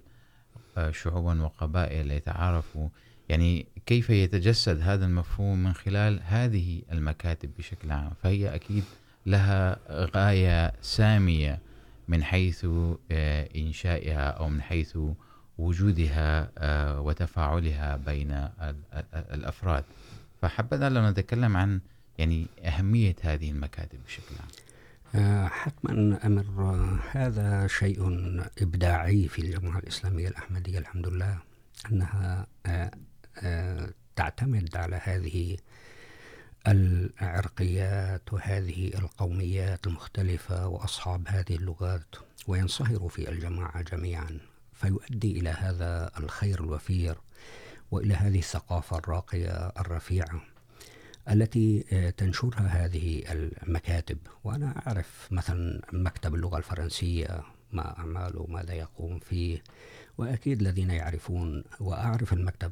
شعوبا 0.91 1.41
وقبائل 1.41 2.11
يتعارفوا 2.11 2.89
يعني 3.29 3.67
كيف 3.87 4.09
يتجسد 4.09 4.81
هذا 4.81 5.05
المفهوم 5.05 5.63
من 5.63 5.73
خلال 5.73 6.19
هذه 6.23 6.81
المكاتب 6.91 7.49
بشكل 7.57 7.91
عام؟ 7.91 8.11
فهي 8.23 8.55
اكيد 8.55 8.83
لها 9.25 9.79
غايه 9.89 10.73
ساميه 10.81 11.59
من 12.07 12.23
حيث 12.23 12.65
إنشائها 13.55 14.29
أو 14.29 14.49
من 14.49 14.61
حيث 14.61 14.97
وجودها 15.57 16.51
وتفاعلها 16.99 17.95
بين 17.95 18.49
الأفراد. 19.15 19.83
فحبذا 20.41 20.89
لو 20.89 21.09
نتكلم 21.09 21.57
عن، 21.57 21.79
يعني، 22.17 22.47
أهمية 22.65 23.15
هذه 23.21 23.51
المكاتب 23.51 23.99
بشكل 24.07 24.35
عام. 24.39 25.47
حتما 25.47 26.19
أمر 26.25 26.63
هذا 27.11 27.67
شيء 27.67 28.07
إبداعي 28.61 29.27
في 29.27 29.39
الجماعة 29.39 29.79
الإسلامية 29.79 30.27
الأحمدية، 30.27 30.79
الحمد 30.79 31.07
لله، 31.07 31.37
أنها 31.91 32.47
تعتمد 34.15 34.77
على 34.77 35.01
هذه 35.03 35.57
العرقيات 36.67 38.33
وهذه 38.33 38.87
القوميات 38.87 39.87
المختلفة 39.87 40.67
وأصحاب 40.67 41.27
هذه 41.27 41.55
اللغات 41.55 42.15
وينصهروا 42.47 43.09
في 43.09 43.29
الجماعة 43.29 43.81
جميعا، 43.81 44.39
فيؤدي 44.73 45.39
إلى 45.39 45.49
هذا 45.49 46.11
الخير 46.19 46.63
الوفير 46.63 47.17
وإلى 47.91 48.13
هذه 48.13 48.39
الثقافة 48.39 48.97
الراقية 48.97 49.73
الرفيعة 49.79 50.41
التي 51.29 51.79
تنشرها 52.17 52.85
هذه 52.85 53.23
المكاتب. 53.31 54.17
وأنا 54.43 54.83
أعرف 54.87 55.27
مثلا 55.31 55.81
مكتب 55.93 56.35
اللغة 56.35 56.57
الفرنسية، 56.57 57.43
ما 57.71 57.99
أعماله، 57.99 58.45
ماذا 58.49 58.73
يقوم 58.73 59.19
فيه 59.19 59.63
وأكيد 60.17 60.61
الذين 60.61 60.89
يعرفون 60.89 61.63
وأعرف 61.79 62.33
المكتب 62.33 62.71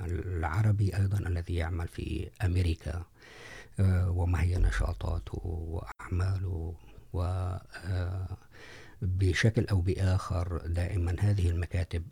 العربي 0.00 0.96
أيضا 0.96 1.18
الذي 1.18 1.54
يعمل 1.54 1.88
في 1.88 2.30
أمريكا 2.44 3.02
وما 4.08 4.42
هي 4.42 4.58
نشاطاته 4.58 5.40
وأعماله 5.44 6.74
وبشكل 9.02 9.66
أو 9.66 9.80
بآخر 9.80 10.66
دائما 10.66 11.16
هذه 11.20 11.50
المكاتب 11.50 12.02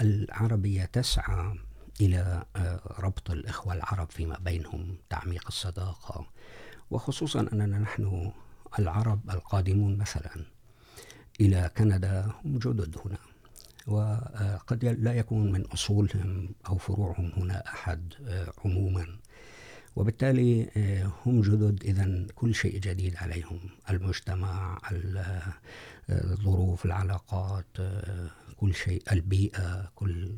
العربية 0.00 0.84
تسعى 0.84 1.58
إلى 2.00 2.44
ربط 2.98 3.30
الإخوة 3.30 3.74
العرب 3.74 4.10
فيما 4.10 4.38
بينهم، 4.38 4.96
تعميق 5.10 5.44
الصداقة، 5.46 6.26
وخصوصا 6.90 7.40
أننا 7.52 7.78
نحن 7.78 8.32
العرب 8.78 9.30
القادمون 9.30 9.96
مثلا 9.96 10.44
إلى 11.40 11.70
كندا، 11.76 12.32
هم 12.44 12.58
جدد 12.58 12.96
هنا. 13.04 13.18
وقد 13.88 14.84
لا 14.84 15.12
يكون 15.12 15.52
من 15.52 15.66
أصولهم 15.66 16.50
أو 16.68 16.78
فروعهم 16.78 17.32
هنا 17.36 17.66
أحد 17.66 18.14
عموما. 18.64 19.06
وبالتالي 19.96 20.68
هم 21.26 21.40
جدد 21.40 21.84
إذا 21.84 22.26
كل 22.34 22.54
شيء 22.54 22.78
جديد 22.78 23.16
عليهم. 23.16 23.60
المجتمع 23.90 24.78
الظروف، 26.10 26.84
العلاقات 26.84 27.66
كل 28.56 28.74
شيء، 28.74 29.02
البيئة، 29.12 29.90
كل 29.94 30.32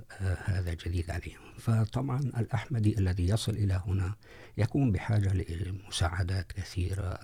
هذا 0.44 0.74
جديد 0.74 1.10
عليهم. 1.10 1.40
فطبعا 1.58 2.20
الأحمدي 2.20 2.98
الذي 2.98 3.28
يصل 3.28 3.52
إلى 3.52 3.82
هنا 3.86 4.14
يكون 4.58 4.92
بحاجة 4.92 5.32
لمساعدات 5.32 6.52
كثيرة 6.52 7.18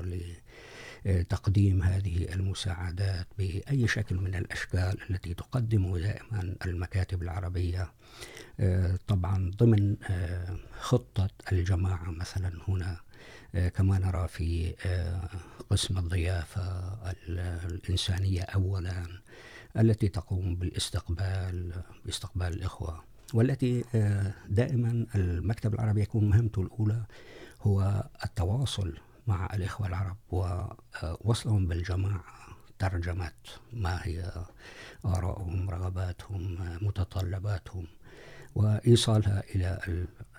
لتقديم 1.07 1.83
هذه 1.83 2.35
المساعدات 2.35 3.27
بأي 3.39 3.89
شكل 3.89 4.17
من 4.17 4.35
الأشكال 4.35 4.99
التي 5.11 5.35
تقدم 5.35 5.97
دائما 5.97 6.55
المكاتب 6.67 7.23
العربية. 7.23 7.93
طبعا 9.07 9.51
ضمن 9.57 9.97
خطة 10.81 11.31
الجماعة 11.53 12.11
مثلا 12.11 12.53
هنا 12.69 13.01
كما 13.69 13.99
نرى 13.99 14.29
في 14.29 14.75
قسم 15.71 15.99
الضيافة 15.99 16.95
الإنسانية 17.29 18.43
أولا 18.43 19.07
التي 19.77 20.09
تقوم 20.09 20.57
بالاستقبال، 20.57 21.73
باستقبال 22.05 22.47
الإخوة. 22.47 23.05
والتي 23.35 23.85
دائما 24.49 25.07
المكتب 25.15 25.75
العربي 25.75 26.03
يكون 26.03 26.29
مهمته 26.29 26.63
الأولى 26.63 27.03
هو 27.63 28.05
التواصل 28.25 28.99
مع 29.27 29.49
الإخوة 29.55 29.87
العرب 29.87 30.17
ووصلهم 30.31 31.67
بالجماعة 31.69 32.25
ترجمة 32.79 33.33
ما 33.73 34.01
هي 34.03 34.33
آرائهم 35.05 35.71
رغباتهم، 35.71 36.59
متطلباتهم، 36.83 37.87
وإيصالها 38.55 39.43
إلى 39.55 39.79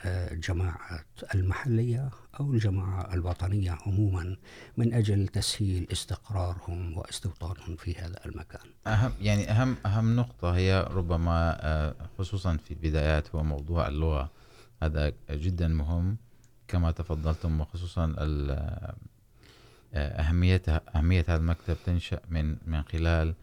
الجماعات 0.06 1.06
المحلية 1.36 2.10
أو 2.40 2.54
الجماعة 2.54 3.14
الوطنية 3.14 3.78
عموما 3.86 4.38
من 4.78 4.94
أجل 4.94 5.28
تسهيل 5.28 5.88
استقرارهم 5.92 6.98
واستوطانهم 6.98 7.76
في 7.76 7.96
هذا 7.96 8.26
المكان. 8.26 8.68
أهم، 8.88 9.12
يعني 9.22 9.52
أهم 9.52 9.78
أهم 9.86 10.16
نقطة 10.16 10.56
هي 10.56 10.88
ربما 10.92 11.94
خصوصا 12.18 12.58
في 12.58 12.72
البدايات 12.72 13.36
هو 13.36 13.44
موضوع 13.44 13.88
اللغة. 13.88 14.32
هذا 14.84 15.14
جدا 15.32 15.68
مهم. 15.68 16.18
كما 16.68 16.92
تفضلتم 16.92 17.62
وخصوصا 17.62 18.16
أهمية 19.94 20.62
أهمية 20.96 21.26
هذا 21.28 21.36
المكتب 21.36 21.78
تنشأ 21.86 22.20
من 22.30 22.58
من 22.66 22.84
خلال 22.84 23.34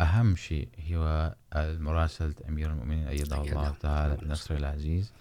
أهم 0.00 0.36
شيء 0.36 0.68
هو 0.90 1.34
المراسلة 1.56 2.34
أمير 2.48 2.70
المؤمنين 2.70 3.06
أيده 3.08 3.40
الله 3.42 3.74
تعالى 3.80 4.16
بنصر 4.16 4.56
العزيز 4.56 5.12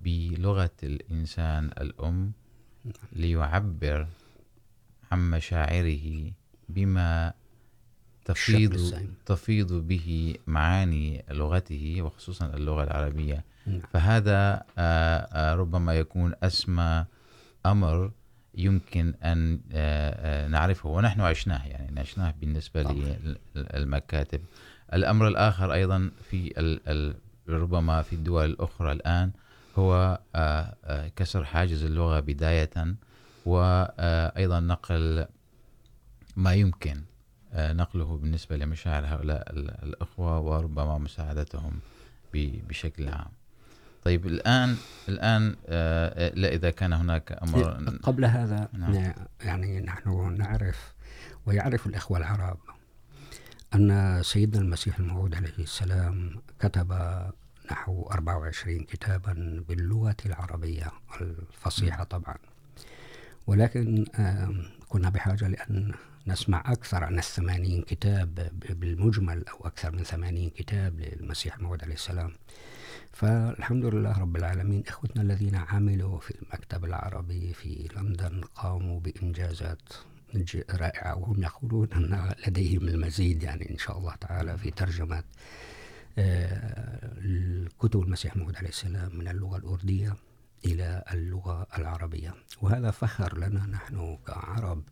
بلغة 0.00 0.70
الإنسان 0.82 1.64
الأم 1.64 2.32
ليعبر 3.12 4.06
عن 5.12 5.30
مشاعره 5.30 6.30
بما 6.68 7.32
تفيض 8.26 8.72
تفيض 9.26 9.72
به 9.72 10.34
معاني 10.46 11.24
لغته 11.30 12.02
وخصوصا 12.02 12.46
اللغة 12.46 12.84
العربية. 12.84 13.44
فهذا 13.92 14.62
ربما 15.54 15.94
يكون 15.94 16.34
أسمى 16.42 17.04
أمر 17.66 18.10
يمكن 18.54 19.14
أن 19.22 19.60
نعرفه 20.50 20.88
ونحن 20.88 21.20
عشناه 21.20 21.66
يعني 21.66 22.00
عشناه 22.00 22.34
بالنسبة 22.40 22.82
للمكاتب. 23.56 24.40
الأمر 24.92 25.28
الآخر 25.28 25.72
أيضا 25.72 26.10
في 26.30 26.52
ربما 27.48 28.02
في 28.02 28.12
الدول 28.12 28.44
الأخرى 28.44 28.92
الآن 28.92 29.30
هو 29.76 30.20
كسر 31.16 31.44
حاجز 31.44 31.84
اللغة 31.84 32.20
بداية 32.20 32.94
وأيضا 33.46 34.60
نقل 34.60 35.26
ما 36.36 36.54
يمكن. 36.54 37.02
نقله 37.54 38.16
بالنسبة 38.16 38.56
لمشاعر 38.56 39.06
هؤلاء 39.06 39.52
الأخوة 39.82 40.40
وربما 40.40 40.98
مساعدتهم 40.98 41.72
بشكل 42.34 43.08
عام. 43.08 43.30
طيب 44.04 44.26
الآن 44.26 44.76
الآن 45.08 45.56
لا 46.34 46.48
إذا 46.48 46.70
كان 46.70 46.92
هناك 46.92 47.32
أمر 47.42 47.62
قبل 48.02 48.24
هذا 48.24 48.68
نعم. 48.72 49.12
يعني 49.44 49.80
نحن 49.80 50.36
نعرف 50.38 50.94
ويعرف 51.46 51.86
الإخوة 51.86 52.18
العرب 52.18 52.58
أن 53.74 54.20
سيدنا 54.22 54.62
المسيح 54.62 54.98
الموعود 54.98 55.34
عليه 55.34 55.52
السلام 55.58 56.40
كتب 56.60 56.92
نحو 57.70 58.02
24 58.02 58.84
كتابا 58.84 59.64
باللغة 59.68 60.16
العربية 60.26 60.92
الفصيحة 61.20 62.04
طبعا. 62.04 62.36
ولكن 63.46 64.04
كنا 64.88 65.10
بحاجة 65.10 65.48
لأن 65.48 65.94
نسمع 66.26 66.62
أكثر 66.66 67.04
عن 67.04 67.18
الثمانين 67.18 67.82
كتاب 67.82 68.50
بالمجمل 68.70 69.48
أو 69.48 69.66
أكثر 69.66 69.90
من 69.90 70.02
ثمانين 70.02 70.50
كتاب 70.50 71.00
للمسيح 71.00 71.56
الموعود 71.56 71.82
عليه 71.82 71.94
السلام. 71.94 72.32
فالحمد 73.12 73.84
لله 73.84 74.18
رب 74.18 74.36
العالمين، 74.36 74.82
إخوتنا 74.88 75.22
الذين 75.22 75.54
عملوا 75.54 76.18
في 76.20 76.34
المكتب 76.42 76.84
العربي 76.84 77.52
في 77.52 77.88
لندن 77.96 78.40
قاموا 78.40 79.00
بإنجازات 79.00 79.82
رائعة، 80.70 81.18
وهم 81.18 81.42
يقولون 81.42 81.92
أن 81.92 82.34
لديهم 82.46 82.88
المزيد 82.88 83.42
يعني 83.42 83.70
إن 83.70 83.78
شاء 83.78 83.98
الله 83.98 84.14
تعالى 84.14 84.58
في 84.58 84.70
ترجمة 84.70 85.22
الكتب 86.18 88.02
المسيح 88.02 88.32
الموعود 88.32 88.56
عليه 88.56 88.68
السلام 88.68 89.16
من 89.16 89.28
اللغة 89.28 89.56
الأردية 89.56 90.14
إلى 90.64 91.04
اللغة 91.12 91.66
العربية. 91.78 92.34
وهذا 92.62 92.90
فخر 92.90 93.38
لنا 93.38 93.66
نحن 93.66 94.18
كعرب 94.26 94.82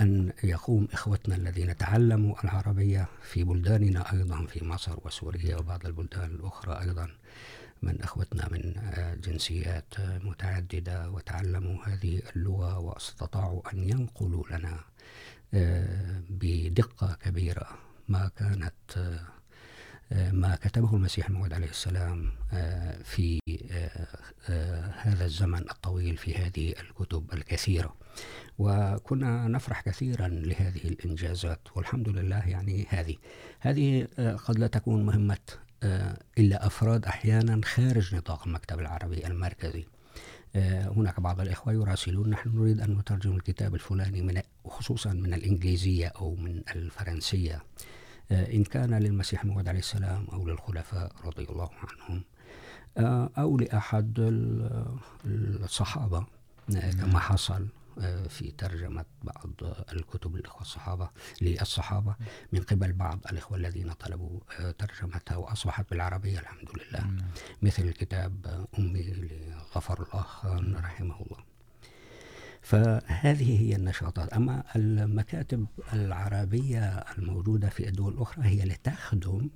أن 0.00 0.32
يقوم 0.44 0.88
إخوتنا 0.92 1.36
الذين 1.36 1.76
تعلموا 1.76 2.44
العربية 2.44 3.08
في 3.22 3.44
بلداننا 3.44 4.12
أيضا 4.12 4.46
في 4.46 4.64
مصر 4.64 4.98
وسوريا 5.04 5.56
وبعض 5.56 5.86
البلدان 5.86 6.30
الأخرى 6.30 6.80
أيضا، 6.80 7.08
من 7.82 8.02
أخوتنا 8.02 8.48
من 8.50 8.74
جنسيات 9.24 9.94
متعددة 10.00 11.10
وتعلموا 11.10 11.84
هذه 11.84 12.22
اللغة 12.36 12.78
واستطاعوا 12.78 13.72
أن 13.72 13.78
ينقلوا 13.78 14.44
لنا 14.50 14.80
بدقة 16.30 17.16
كبيرة 17.24 17.68
ما 18.08 18.30
كانت 18.36 19.18
ما 20.10 20.56
كتبه 20.62 20.96
المسيح 20.96 21.26
الموعود 21.26 21.52
عليه 21.52 21.70
السلام 21.70 22.32
في 23.04 23.40
هذا 24.96 25.24
الزمن 25.24 25.70
الطويل 25.70 26.16
في 26.16 26.34
هذه 26.34 26.74
الكتب 26.80 27.32
الكثيرة. 27.32 27.96
وكنا 28.58 29.48
نفرح 29.48 29.80
كثيرا 29.80 30.28
لهذه 30.28 30.84
الإنجازات، 30.84 31.60
والحمد 31.74 32.08
لله 32.08 32.48
يعني 32.48 32.86
هذه. 32.88 33.16
هذه 33.60 34.08
قد 34.44 34.58
لا 34.58 34.66
تكون 34.66 35.06
مهمة 35.06 35.38
إلا 36.38 36.66
أفراد 36.66 37.04
أحيانا 37.04 37.60
خارج 37.64 38.14
نطاق 38.14 38.46
المكتب 38.46 38.80
العربي 38.80 39.26
المركزي. 39.26 39.86
هناك 40.96 41.20
بعض 41.20 41.40
الإخوة 41.40 41.72
يراسلون، 41.72 42.30
نحن 42.30 42.58
نريد 42.58 42.80
أن 42.80 42.98
نترجم 42.98 43.36
الكتاب 43.36 43.74
الفلاني 43.74 44.22
من، 44.22 44.42
خصوصا 44.64 45.12
من 45.12 45.34
الإنجليزية 45.34 46.06
أو 46.06 46.34
من 46.34 46.62
الفرنسية. 46.76 47.62
إن 48.30 48.64
كان 48.64 48.94
للمسيح 48.94 49.42
الموعود 49.42 49.68
عليه 49.68 49.78
السلام 49.78 50.26
أو 50.32 50.46
للخلفاء 50.46 51.12
رضي 51.24 51.44
الله 51.44 51.70
عنهم. 51.72 52.24
أو 53.38 53.58
لأحد 53.58 54.14
الصحابة 55.64 56.26
كما 56.68 57.18
حصل 57.18 57.66
في 58.28 58.50
ترجمة 58.58 59.04
بعض 59.22 59.50
الكتب 59.92 60.36
للإخوة 60.36 60.60
الصحابة 60.60 61.10
للصحابة 61.40 62.16
من 62.52 62.60
قبل 62.60 62.92
بعض 62.92 63.18
الإخوة 63.32 63.58
الذين 63.58 63.92
طلبوا 63.92 64.40
ترجمتها 64.78 65.36
وأصبحت 65.36 65.90
بالعربية 65.90 66.38
الحمد 66.38 66.68
لله. 66.78 67.10
مثل 67.62 67.82
الكتاب 67.82 68.66
أمي 68.78 69.10
لغفر 69.10 70.02
الله 70.02 70.26
رحمه 70.80 71.20
الله. 71.20 71.47
فهذه 72.68 73.60
هي 73.60 73.76
النشاطات. 73.76 74.32
أما 74.32 74.64
المكاتب 74.76 75.66
العربية 75.92 76.84
الموجودة 77.18 77.68
في 77.68 77.88
الدول 77.88 78.12
الأخرى، 78.12 78.44
هي 78.44 78.64
لتخدم 78.64 79.50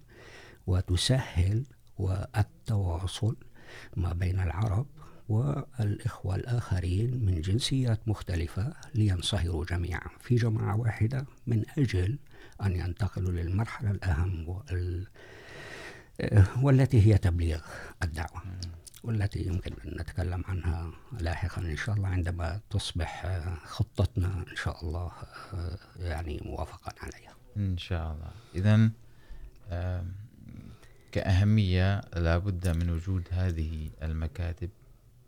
وتسهل 0.67 1.65
والتواصل 1.99 3.37
ما 3.97 4.13
بين 4.13 4.41
العرب 4.41 4.87
والإخوة 5.29 6.35
الآخرين 6.37 7.25
من 7.25 7.41
جنسيات 7.41 8.09
مختلفة 8.09 8.75
لينصهروا 8.95 9.65
جميعا. 9.65 10.09
في 10.21 10.35
جماعة 10.35 10.77
واحدة 10.77 11.27
من 11.47 11.65
أجل 11.79 12.19
أن 12.63 12.77
ينتقلوا 12.77 13.33
للمرحلة 13.33 13.91
الأهم 13.91 14.49
وال... 14.49 15.07
والتي 16.63 17.07
هي 17.07 17.19
تبليغ 17.19 17.61
الدعوة. 18.03 18.43
والتي 19.03 19.43
يمكن 19.47 19.73
أن 19.85 20.01
نتكلم 20.01 20.45
عنها 20.47 20.91
لاحقا 21.21 21.63
إن 21.63 21.77
شاء 21.77 21.97
الله 21.97 22.09
عندما 22.09 22.61
تصبح 22.71 23.41
خطتنا 23.65 24.45
إن 24.51 24.57
شاء 24.57 24.85
الله 24.85 25.13
يعني 25.99 26.41
موافقا 26.45 26.93
عليها. 27.03 27.35
إن 27.57 27.79
شاء 27.79 28.13
الله. 28.13 28.31
إذن 28.55 28.93
كأهمية 31.13 32.01
لابد 32.17 32.69
من 32.69 32.91
وجود 32.91 33.29
هذه 33.31 33.91
المكاتب 34.03 34.71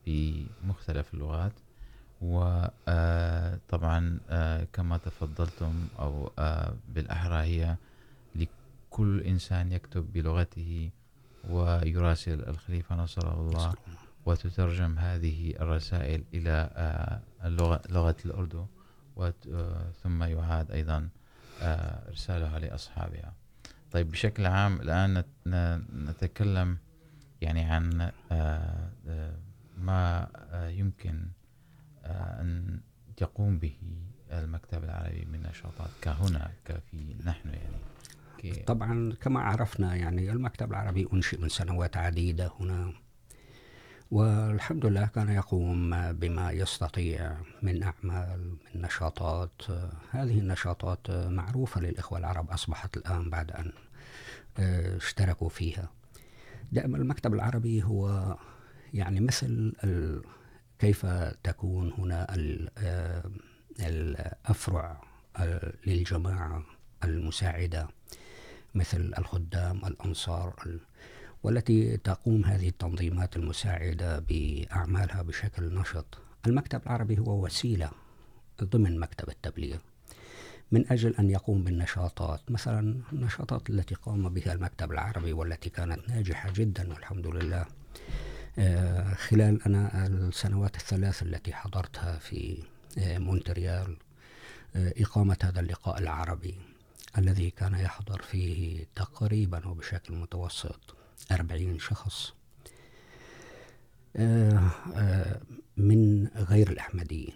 بمختلف 0.06 1.14
اللغات 1.14 1.52
وطبعا 2.20 4.18
كما 4.72 4.96
تفضلتم 4.98 5.88
أو 5.98 6.32
بالأحرى 6.88 7.36
هي 7.36 7.76
لكل 8.34 9.20
إنسان 9.20 9.72
يكتب 9.72 10.12
بلغته 10.12 10.90
ويراسل 11.50 12.48
الخليفة 12.48 12.96
نصر 12.96 13.40
الله 13.40 13.74
وتترجم 14.26 14.98
هذه 14.98 15.54
الرسائل 15.60 16.24
إلى 16.34 16.70
اللغة 17.44 17.82
لغة 17.88 18.16
الأردو 18.24 18.66
ثم 20.02 20.22
يعاد 20.22 20.70
أيضا 20.70 21.08
إرسالها 22.08 22.58
لأصحابها. 22.58 23.34
طيب، 23.92 24.10
بشكل 24.10 24.46
عام 24.46 24.80
الآن 24.80 25.24
نتكلم 26.08 26.78
يعني 27.40 27.64
عن 27.64 28.10
ما 29.78 30.28
يمكن 30.54 31.28
أن 32.04 32.80
يقوم 33.20 33.58
به 33.58 33.76
المكتب 34.32 34.84
العربي 34.84 35.24
من 35.24 35.42
نشاطات 35.42 35.90
كهنا، 36.02 36.50
كفي 36.64 37.16
نحن 37.24 37.48
يعني. 37.48 37.93
أوكي. 38.44 38.62
طبعا 38.62 39.12
كما 39.20 39.40
عرفنا 39.40 39.96
يعني 39.96 40.30
المكتب 40.30 40.70
العربي 40.70 41.08
أنشئ 41.12 41.40
من 41.40 41.48
سنوات 41.48 41.96
عديدة 41.96 42.52
هنا، 42.60 42.92
والحمد 44.10 44.86
لله 44.86 45.06
كان 45.06 45.28
يقوم 45.28 46.12
بما 46.12 46.50
يستطيع 46.50 47.36
من 47.62 47.82
أعمال، 47.82 48.56
من 48.74 48.82
نشاطات. 48.82 49.62
هذه 50.10 50.38
النشاطات 50.38 51.10
معروفة 51.10 51.80
للإخوة 51.80 52.18
العرب، 52.18 52.50
أصبحت 52.50 52.96
الآن 52.96 53.30
بعد 53.30 53.50
أن 53.50 53.72
اشتركوا 54.96 55.48
فيها. 55.48 55.90
دائما 56.72 56.96
المكتب 56.96 57.34
العربي 57.34 57.82
هو 57.82 58.36
يعني 58.94 59.20
مثل 59.20 59.72
ال... 59.84 60.22
كيف 60.78 61.06
تكون 61.42 61.92
هنا 61.92 62.34
ال... 62.34 62.70
الأفرع 63.80 65.02
للجماعة 65.86 66.64
المساعدة. 67.04 67.88
مثل 68.74 69.14
الخدام، 69.18 69.84
الأنصار 69.86 70.78
والتي 71.42 71.96
تقوم 71.96 72.44
هذه 72.44 72.68
التنظيمات 72.68 73.36
المساعدة 73.36 74.18
بأعمالها 74.18 75.22
بشكل 75.22 75.74
نشط. 75.74 76.18
المكتب 76.46 76.82
العربي 76.82 77.18
هو 77.18 77.44
وسيلة 77.44 77.90
ضمن 78.64 79.00
مكتب 79.00 79.28
التبليغ. 79.28 79.76
من 80.72 80.92
أجل 80.92 81.14
أن 81.16 81.30
يقوم 81.30 81.64
بالنشاطات، 81.64 82.50
مثلا 82.50 83.00
النشاطات 83.12 83.70
التي 83.70 83.94
قام 83.94 84.28
بها 84.28 84.52
المكتب 84.52 84.92
العربي 84.92 85.32
والتي 85.32 85.70
كانت 85.70 86.08
ناجحة 86.08 86.50
جدا 86.54 86.92
والحمد 86.92 87.26
لله. 87.26 87.66
خلال 89.14 89.62
أنا 89.66 90.06
السنوات 90.06 90.76
الثلاث 90.76 91.22
التي 91.22 91.52
حضرتها 91.52 92.18
في 92.18 92.62
مونتريال 92.98 93.96
إقامة 94.76 95.36
هذا 95.42 95.60
اللقاء 95.60 95.98
العربي. 95.98 96.54
الذي 97.18 97.50
كان 97.50 97.74
يحضر 97.74 98.22
فيه 98.22 98.86
تقريبا 98.94 99.66
وبشكل 99.68 100.14
متوسط 100.14 100.96
أربعين 101.32 101.78
شخص. 101.78 102.34
من 105.76 106.28
غير 106.36 106.70
الأحمديين. 106.70 107.34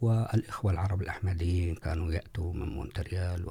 والإخوة 0.00 0.72
العرب 0.72 1.02
الأحمديين 1.02 1.74
كانوا 1.74 2.12
يأتوا 2.12 2.52
من 2.52 2.68
مونتريال 2.68 3.46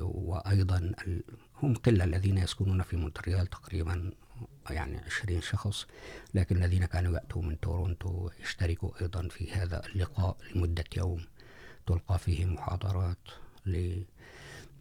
وأيضا 0.00 0.92
هم 1.62 1.74
قلة 1.74 2.04
الذين 2.04 2.38
يسكنون 2.38 2.82
في 2.82 2.96
مونتريال 2.96 3.46
تقريبا 3.46 4.12
يعني 4.70 4.98
عشرين 4.98 5.40
شخص 5.40 5.86
لكن 6.34 6.56
الذين 6.56 6.84
كانوا 6.84 7.14
يأتوا 7.14 7.42
من 7.42 7.60
تورونتو 7.60 8.30
يشتركوا 8.42 9.02
أيضا 9.02 9.28
في 9.28 9.52
هذا 9.52 9.86
اللقاء 9.86 10.36
لمدة 10.54 10.84
يوم. 10.96 11.24
تلقى 11.86 12.18
فيه 12.18 12.44
محاضرات. 12.44 13.18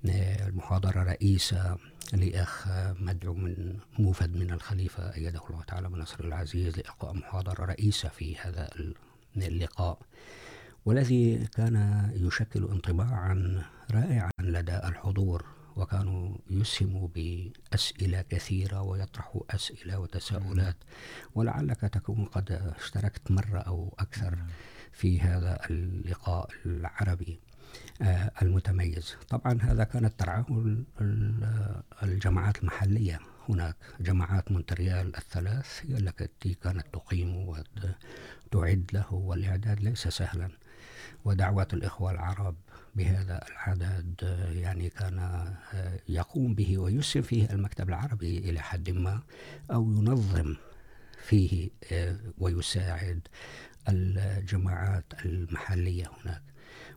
المحاضرة 0.06 1.04
رئيسة 1.04 1.78
لأخ 2.14 2.68
مدعو 3.00 3.34
من 3.34 3.80
موفد 4.00 4.36
من 4.36 4.52
الخليفة 4.52 5.14
أيده 5.14 5.42
الله 5.50 5.64
تعالى 5.64 5.90
بنصر 5.90 6.24
العزيز 6.24 6.78
لإلقاء 6.78 7.14
محاضرة 7.14 7.66
رئيسة 7.66 8.10
في 8.10 8.38
هذا 8.38 8.70
اللقاء 9.38 10.00
والذي 10.86 11.48
كان 11.48 12.10
يشكل 12.16 12.64
انطباعا 12.64 13.64
رائعا 13.92 14.32
لدى 14.40 14.78
الحضور 14.78 15.46
وكانوا 15.76 16.38
يسهموا 16.50 17.08
بأسئلة 17.16 18.22
كثيرة 18.22 18.82
ويطرحوا 18.82 19.42
أسئلة 19.50 20.00
وتساؤلات 20.00 20.76
ولعلك 21.36 21.80
تكون 21.82 22.26
قد 22.26 22.74
اشتركت 22.80 23.32
مرة 23.32 23.60
أو 23.60 23.96
أكثر 24.00 24.38
في 24.92 25.20
هذا 25.22 25.60
اللقاء 25.70 26.50
العربي. 26.66 27.40
المتميز. 28.42 29.16
طبعا 29.30 29.58
هذا 29.62 29.84
كانت 29.84 30.20
ترعاه 30.20 30.46
الجماعات 32.04 32.58
المحلية. 32.58 33.20
هناك 33.50 33.76
جماعات 34.00 34.52
مونتريال 34.52 35.16
الثلاث 35.16 35.82
هي 35.88 35.98
التي 35.98 36.54
كانت 36.54 36.86
تقيم 36.94 37.36
وتعد 37.36 38.90
له 38.94 39.14
والإعداد 39.14 39.80
ليس 39.80 40.08
سهلا. 40.08 40.50
ودعوة 41.26 41.68
الإخوة 41.74 42.12
العرب 42.12 42.56
بهذا 42.96 43.46
العدد، 43.48 44.38
يعني 44.56 44.90
كان 44.90 45.48
يقوم 46.10 46.56
به 46.56 46.78
ويسهم 46.78 47.24
فيه 47.24 47.50
المكتب 47.54 47.90
العربي 47.90 48.38
إلى 48.38 48.60
حد 48.60 48.90
ما، 48.90 49.22
أو 49.72 49.92
ينظم 49.92 50.56
فيه 51.24 51.70
ويساعد 52.38 53.28
الجماعات 53.90 55.06
المحلية 55.26 56.12
هناك. 56.24 56.42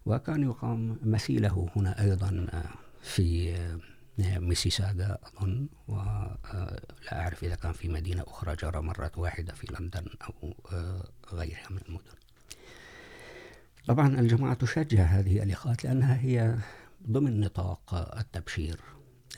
وكان 0.07 0.43
يقام 0.43 0.99
مثيله 1.03 1.71
هنا 1.77 2.03
أيضا 2.03 2.47
في 3.03 3.55
ميسيساغا 4.19 5.19
أظن 5.25 5.69
ولا 5.89 6.37
أعرف 7.13 7.45
إذا 7.45 7.55
كان 7.55 7.73
في 7.73 7.89
مدينة 7.89 8.23
أخرى 8.27 8.57
جرى 8.57 8.81
مرة 8.81 9.13
واحدة 9.17 9.53
في 9.53 9.67
لندن 9.81 10.05
أو 10.23 10.55
غيرها 11.33 11.67
من 11.71 11.81
المدن. 11.89 12.15
طبعا 13.87 14.21
الجماعة 14.21 14.55
تشجع 14.55 15.03
هذه 15.03 15.43
اللقاءات 15.43 15.85
لأنها 15.85 16.21
هي 16.21 16.59
ضمن 17.11 17.41
نطاق 17.41 17.95
التبشير 18.19 18.81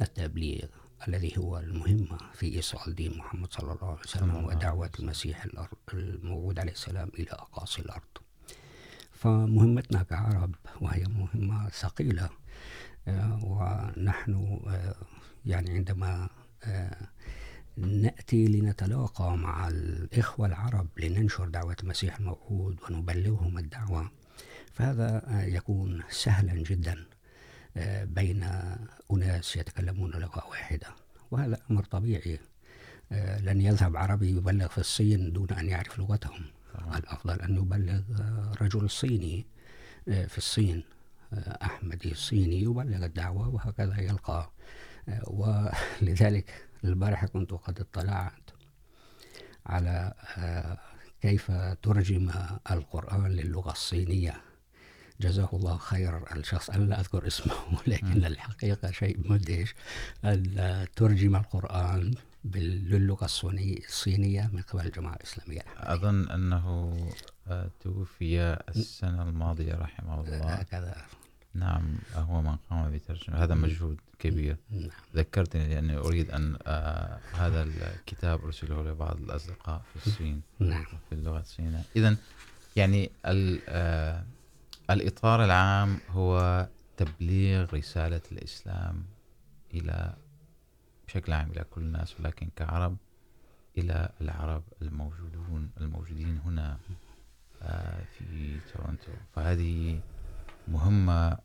التبليغ 0.00 0.66
الذي 1.08 1.38
هو 1.38 1.58
المهم 1.58 2.18
في 2.34 2.56
إيصال 2.56 2.94
دين 2.94 3.18
محمد 3.18 3.52
صلى 3.52 3.72
الله 3.72 3.90
عليه 3.90 4.00
وسلم 4.00 4.44
ودعوة 4.44 4.90
المسيح 5.00 5.46
الموعود 5.92 6.58
عليه 6.58 6.72
السلام 6.72 7.10
إلى 7.18 7.30
أقاصي 7.30 7.82
الأرض. 7.82 8.02
فمهمتنا 9.26 10.02
كعرب 10.02 10.54
وهي 10.80 11.04
مهمة 11.04 11.68
ثقيلة. 11.68 12.30
ونحن 13.42 14.60
يعني 15.46 15.70
عندما 15.70 16.28
نأتي 17.76 18.48
لنتلاقى 18.48 19.36
مع 19.36 19.68
الإخوة 19.68 20.46
العرب 20.46 20.88
لننشر 20.96 21.48
دعوة 21.48 21.76
المسيح 21.82 22.18
الموعود 22.18 22.78
ونبلغهم 22.82 23.58
الدعوة، 23.58 24.10
فهذا 24.72 25.22
يكون 25.46 26.02
سهلا 26.10 26.54
جدا 26.54 27.06
بين 28.02 28.48
أناس 29.12 29.56
يتكلمون 29.56 30.10
لغة 30.10 30.46
واحدة. 30.48 30.88
وهذا 31.30 31.58
أمر 31.70 31.84
طبيعي 31.84 32.38
لن 33.40 33.60
يذهب 33.60 33.96
عربي 33.96 34.30
يبلغ 34.36 34.68
في 34.68 34.78
الصين 34.78 35.32
دون 35.32 35.50
أن 35.50 35.68
يعرف 35.68 35.98
لغتهم. 35.98 36.44
الأفضل 36.96 37.40
أن 37.40 37.56
يبلغ 37.56 38.00
رجل 38.62 38.90
صيني 38.90 39.46
في 40.06 40.38
الصين 40.38 40.84
أحمدي 41.62 42.12
الصيني 42.12 42.60
يبلغ 42.60 43.04
الدعوة 43.04 43.48
وهكذا 43.48 44.00
يلقى 44.00 44.50
ولذلك 45.26 46.66
البارحة 46.84 47.26
كنت 47.26 47.52
قد 47.52 47.80
اطلعت 47.80 48.50
على 49.66 50.14
كيف 51.20 51.50
ترجم 51.82 52.30
القرآن 52.70 53.26
للغة 53.32 53.72
الصينية. 53.72 54.40
جزاه 55.20 55.48
الله 55.52 55.76
خير 55.76 56.36
الشخص. 56.36 56.70
أنا 56.70 56.84
لا 56.84 57.00
أذكر 57.00 57.26
اسمه 57.26 57.54
لكن 57.86 58.24
الحقيقة 58.24 58.90
شيء 58.90 59.32
مدهش 59.32 59.74
أن 60.24 60.86
ترجم 60.96 61.36
القرآن. 61.36 62.14
باللغة 62.46 63.24
الصينية 63.24 64.50
من 64.52 64.62
قبل 64.62 64.86
الجماعة 64.86 65.14
الإسلامية. 65.14 65.60
أظن 65.76 66.28
أنه 66.28 66.96
توفي 67.80 68.58
السنة 68.68 69.22
الماضية 69.22 69.74
رحمه 69.74 70.20
الله. 70.20 70.54
هكذا. 70.54 70.96
نعم 71.54 71.98
هو 72.14 72.42
من 72.42 72.56
قام 72.70 72.92
بترجمة. 72.92 73.44
هذا 73.44 73.54
مجهود 73.54 74.00
كبير. 74.18 74.56
نعم. 74.70 74.90
ذكرتني 75.14 75.68
لأني 75.68 75.96
أريد 75.96 76.30
أن 76.30 76.56
هذا 77.32 77.62
الكتاب 77.62 78.44
أرسله 78.44 78.82
لبعض 78.82 79.16
الأصدقاء 79.20 79.82
في 79.94 80.06
الصين 80.06 80.42
نعم. 80.58 80.84
في 81.08 81.14
اللغة 81.14 81.40
الصينية. 81.40 81.82
إذن 81.96 82.16
يعني 82.76 83.10
الإطار 84.90 85.44
العام 85.44 85.98
هو 86.10 86.66
تبليغ 86.96 87.74
رسالة 87.74 88.20
الإسلام 88.32 89.04
إلى 89.74 90.14
بشكل 91.08 91.32
عام 91.32 91.50
إلى 91.50 91.64
كل 91.70 91.80
الناس، 91.80 92.20
ولكن 92.20 92.48
كعرب 92.56 92.96
إلى 93.78 94.12
العرب 94.20 94.62
الموجودون، 94.82 95.70
الموجودين 95.80 96.38
هنا 96.38 96.78
في 98.18 98.60
تورونتو 98.72 99.12
فهذه 99.34 100.00
مهمة 100.68 101.38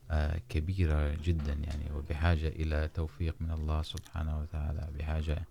كبيرة 0.50 1.16
جدا 1.24 1.54
يعني، 1.54 1.92
وبحاجة 1.92 2.48
إلى 2.48 2.88
توفيق 2.94 3.36
من 3.40 3.52
الله 3.52 3.82
سبحانه 3.82 4.40
وتعالى، 4.40 4.88
بحاجة 4.98 5.46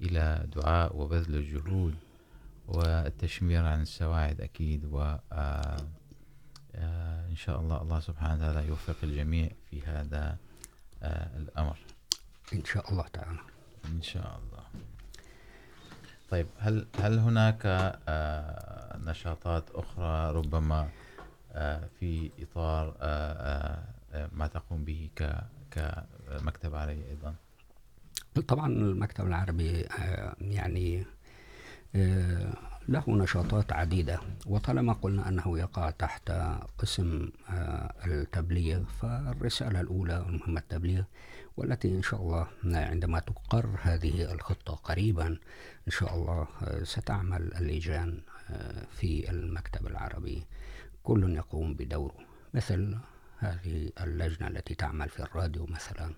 إلى 0.00 0.46
دعاء 0.56 0.96
وبذل 0.96 1.34
الجهود 1.34 1.94
والتشمير 2.68 3.64
عن 3.64 3.82
السواعد 3.82 4.40
أكيد، 4.40 4.84
و 4.84 5.16
إن 7.30 7.36
شاء 7.36 7.60
الله 7.60 7.82
الله 7.82 8.00
سبحانه 8.00 8.34
وتعالى 8.34 8.68
يوفق 8.68 8.96
الجميع 9.02 9.50
في 9.70 9.82
هذا 9.82 10.38
الأمر. 11.36 11.78
إن 12.52 12.64
شاء 12.64 12.92
الله 12.92 13.08
تعالى. 13.08 13.38
ان 13.86 14.02
شاء 14.02 14.40
الله 14.40 14.64
طيب، 16.30 16.46
هل 16.58 16.86
هل 17.00 17.18
هناك 17.18 17.62
نشاطات 19.06 19.64
اخرى 19.70 20.32
ربما 20.32 20.88
في 22.00 22.30
اطار 22.38 22.94
ما 24.32 24.46
تقوم 24.46 24.84
به 24.84 25.10
كمكتب 25.70 26.74
عربي 26.74 27.04
ايضا 27.10 27.34
طبعا 28.48 28.66
المكتب 28.66 29.26
العربي 29.26 29.86
يعني 30.40 31.04
له 32.88 33.04
نشاطات 33.08 33.72
عديدة. 33.72 34.20
وطالما 34.46 34.92
قلنا 34.92 35.28
أنه 35.28 35.58
يقع 35.58 35.90
تحت 35.90 36.32
قسم 36.78 37.30
التبليغ، 38.06 38.84
فالرسالة 38.84 39.80
الأولى 39.80 40.16
المهمة 40.28 40.60
التبليغ، 40.60 41.02
والتي 41.56 41.88
إن 41.88 42.02
شاء 42.02 42.20
الله 42.20 42.46
عندما 42.64 43.18
تقر 43.18 43.78
هذه 43.82 44.32
الخطة 44.32 44.74
قريبا، 44.74 45.26
إن 45.86 45.92
شاء 45.92 46.14
الله 46.14 46.46
ستعمل 46.82 47.54
اللجان 47.54 48.20
في 48.90 49.30
المكتب 49.30 49.86
العربي. 49.86 50.44
كل 51.02 51.34
يقوم 51.34 51.74
بدوره. 51.74 52.18
مثل 52.54 52.98
هذه 53.38 53.90
اللجنة 54.00 54.48
التي 54.48 54.74
تعمل 54.74 55.08
في 55.08 55.22
الراديو 55.22 55.66
مثلا. 55.66 56.14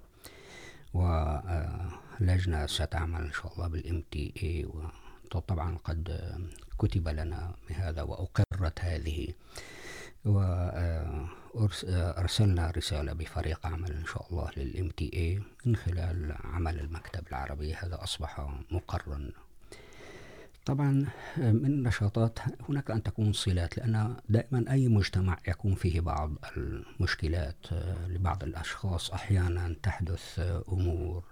ولجنة 0.95 2.67
ستعمل 2.67 3.21
إن 3.21 3.33
شاء 3.33 3.53
الله 3.55 3.69
بالام 3.69 4.03
تي 4.11 4.33
اي 4.43 4.69
وطبعا 5.37 5.77
قد 5.85 6.21
كتب 6.79 7.09
لنا 7.09 7.55
بهذا 7.69 8.03
وأقرت 8.03 8.81
هذه 8.81 9.29
وأرسلنا 11.85 12.71
رسالة 12.71 13.13
بفريق 13.13 13.67
عمل 13.67 13.93
إن 13.93 14.05
شاء 14.07 14.27
الله 14.31 14.51
للام 14.57 14.89
تي 14.89 15.11
اي 15.15 15.43
من 15.67 15.77
خلال 15.77 16.37
عمل 16.45 16.81
المكتب 16.81 17.29
العربي. 17.29 17.75
هذا 17.75 18.03
أصبح 18.03 18.61
مقرا. 18.71 19.31
طبعا، 20.67 21.07
من 21.37 21.67
النشاطات 21.67 22.39
هناك 22.69 22.91
أن 22.91 23.03
تكون 23.03 23.33
صلات، 23.33 23.79
لأن 23.79 24.17
دائما 24.29 24.65
أي 24.71 24.89
مجتمع 24.89 25.39
يكون 25.49 25.75
فيه 25.75 26.01
بعض 26.01 26.31
المشكلات 26.57 27.73
لبعض 28.07 28.45
الأشخاص. 28.45 29.11
أحيانا 29.11 29.77
تحدث 29.83 30.41
أمور 30.73 31.25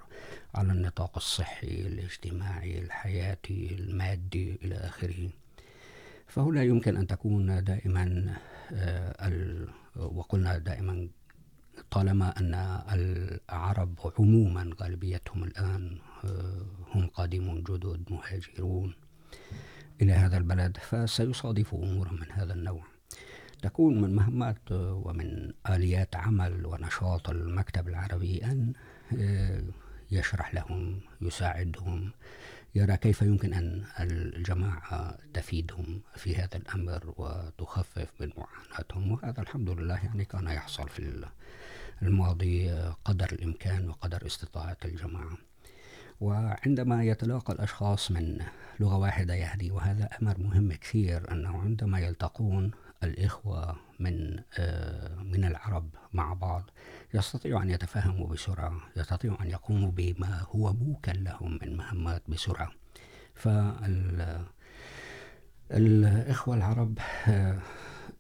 على 0.56 0.72
النطاق 0.72 1.16
الصحي، 1.16 1.86
الاجتماعي، 1.86 2.78
الحياتي، 2.78 3.74
المادي 3.74 4.58
إلى 4.64 4.74
آخره. 4.74 5.30
فهنا 6.26 6.62
يمكن 6.62 6.96
أن 6.96 7.06
تكون 7.06 7.64
دائما 7.64 8.36
وقلنا 9.96 10.58
دائما 10.58 11.08
طالما 11.90 12.38
أن 12.40 12.54
العرب 12.92 14.12
عموما 14.18 14.70
غالبيتهم 14.80 15.44
الآن 15.44 15.98
هم 16.94 17.06
قادمون 17.06 17.62
جدد، 17.62 18.04
مهاجرون 18.10 18.94
إلى 20.02 20.12
هذا 20.12 20.36
البلد، 20.38 20.76
فسيصادف 20.76 21.74
أمورا 21.74 22.12
من 22.12 22.32
هذا 22.32 22.54
النوع. 22.54 22.84
تكون 23.62 24.00
من 24.00 24.14
مهمات 24.14 24.72
ومن 24.72 25.52
آليات 25.70 26.16
عمل 26.16 26.66
ونشاط 26.66 27.30
المكتب 27.30 27.88
العربي 27.88 28.44
أن 28.44 28.72
يشرح 30.10 30.54
لهم، 30.54 31.00
يساعدهم، 31.20 32.10
يرى 32.74 32.96
كيف 32.96 33.22
يمكن 33.22 33.52
أن 33.54 33.84
الجماعة 34.00 35.18
تفيدهم 35.34 36.00
في 36.16 36.36
هذا 36.36 36.56
الأمر 36.56 37.14
وتخفف 37.16 38.12
من 38.20 38.30
معاناتهم. 38.36 39.12
وهذا 39.12 39.40
الحمد 39.40 39.70
لله 39.70 39.94
يعني 39.94 40.24
كان 40.24 40.46
يحصل 40.46 40.88
في 40.88 41.26
الماضي 42.02 42.70
قدر 43.04 43.28
الإمكان 43.32 43.88
وقدر 43.88 44.26
استطاعة 44.26 44.76
الجماعة. 44.84 45.38
وعندما 46.20 47.04
يتلاقى 47.04 47.52
الأشخاص 47.52 48.10
من 48.10 48.38
لغة 48.80 48.96
واحدة 48.96 49.34
يهدي 49.34 49.70
وهذا 49.70 50.08
أمر 50.22 50.38
مهم 50.38 50.72
كثير، 50.72 51.32
أنه 51.32 51.60
عندما 51.60 52.00
يلتقون 52.00 52.70
الإخوة 53.02 53.76
من 54.00 54.37
من 55.32 55.44
العرب 55.44 55.90
مع 56.12 56.32
بعض 56.32 56.70
يستطيعوا 57.14 57.62
أن 57.62 57.70
يتفاهموا 57.70 58.28
بسرعة 58.28 58.80
يستطيعوا 58.96 59.42
أن 59.42 59.50
يقوموا 59.50 59.90
بما 59.90 60.46
هو 60.48 60.72
موكل 60.72 61.24
لهم 61.24 61.59
من 61.62 61.76
مهمات 61.76 62.22
بسرعة. 62.28 62.72
فال، 63.35 64.44
الإخوة 65.70 66.56
العرب 66.56 66.98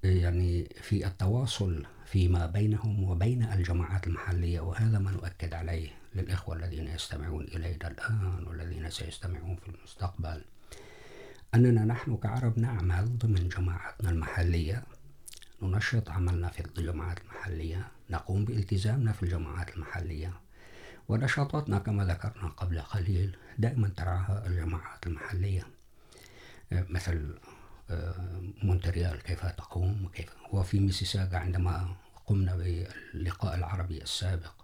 يعني 0.04 0.64
في 0.64 1.06
التواصل 1.06 1.86
فيما 2.04 2.46
بينهم 2.46 3.04
وبين 3.04 3.42
الجماعات 3.42 4.06
المحلية، 4.06 4.60
وهذا 4.60 4.98
ما 4.98 5.10
نؤكد 5.10 5.54
عليه 5.54 5.88
للإخوة 6.14 6.56
الذين 6.56 6.88
يستمعون 6.88 7.44
إلينا 7.44 7.88
الآن 7.88 8.46
والذين 8.46 8.90
سيستمعون 8.90 9.56
في 9.56 9.68
المستقبل. 9.68 10.44
أننا 11.56 11.84
نحن 11.84 12.16
كعرب 12.16 12.58
نعمل 12.58 13.18
ضمن 13.18 13.48
جماعتنا 13.48 14.10
المحلية. 14.10 14.82
ننشط 15.62 16.10
عملنا 16.10 16.48
في 16.48 16.60
الجماعات 16.78 17.18
المحلية. 17.20 17.88
نقوم 18.10 18.44
بالتزامنا 18.44 19.12
في 19.12 19.22
الجماعات 19.22 19.76
المحلية. 19.76 20.32
ونشاطاتنا 21.08 21.78
كما 21.78 22.04
ذكرنا 22.04 22.48
قبل 22.48 22.80
قليل 22.80 23.36
دائما 23.58 23.88
تراها 23.88 24.46
الجماعات 24.46 25.06
المحلية. 25.06 25.66
مثل 26.72 27.38
مونتريال 28.62 29.22
كيف 29.22 29.46
تقوم 29.46 30.04
وكيف 30.04 30.32
وفي 30.52 30.80
ميسيساغا 30.80 31.38
عندما 31.38 31.96
قمنا 32.26 32.56
باللقاء 32.56 33.54
العربي 33.54 34.02
السابق 34.02 34.54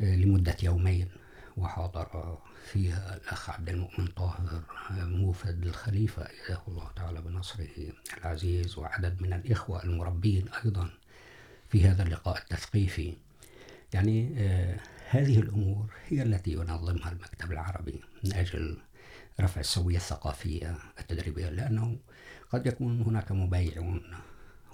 لمدة 0.00 0.56
يومين، 0.62 1.08
وحاضر 1.56 2.38
فيها 2.64 3.16
الأخ 3.16 3.50
عبد 3.50 3.68
المؤمن 3.68 4.06
طاهر، 4.06 4.62
موفد 4.90 5.66
الخليفة 5.66 6.22
إله 6.22 6.62
الله 6.68 6.90
تعالى 6.96 7.20
بنصره 7.20 7.92
العزيز 8.18 8.78
وعدد 8.78 9.22
من 9.22 9.32
الإخوة 9.32 9.84
المربين 9.84 10.48
أيضا 10.64 10.90
في 11.68 11.88
هذا 11.88 12.02
اللقاء 12.02 12.38
التثقيفي. 12.38 13.16
يعني 13.94 14.34
هذه 15.10 15.38
الأمور 15.38 15.86
هي 16.08 16.22
التي 16.22 16.52
ينظمها 16.52 17.12
المكتب 17.12 17.52
العربي 17.52 18.00
من 18.24 18.32
أجل 18.32 18.78
رفع 19.40 19.60
السوية 19.60 19.96
الثقافية 19.96 20.76
التدريبية، 21.00 21.48
لأنه 21.48 21.96
قد 22.50 22.66
يكون 22.66 23.02
هناك 23.02 23.32
مبايعون 23.32 24.02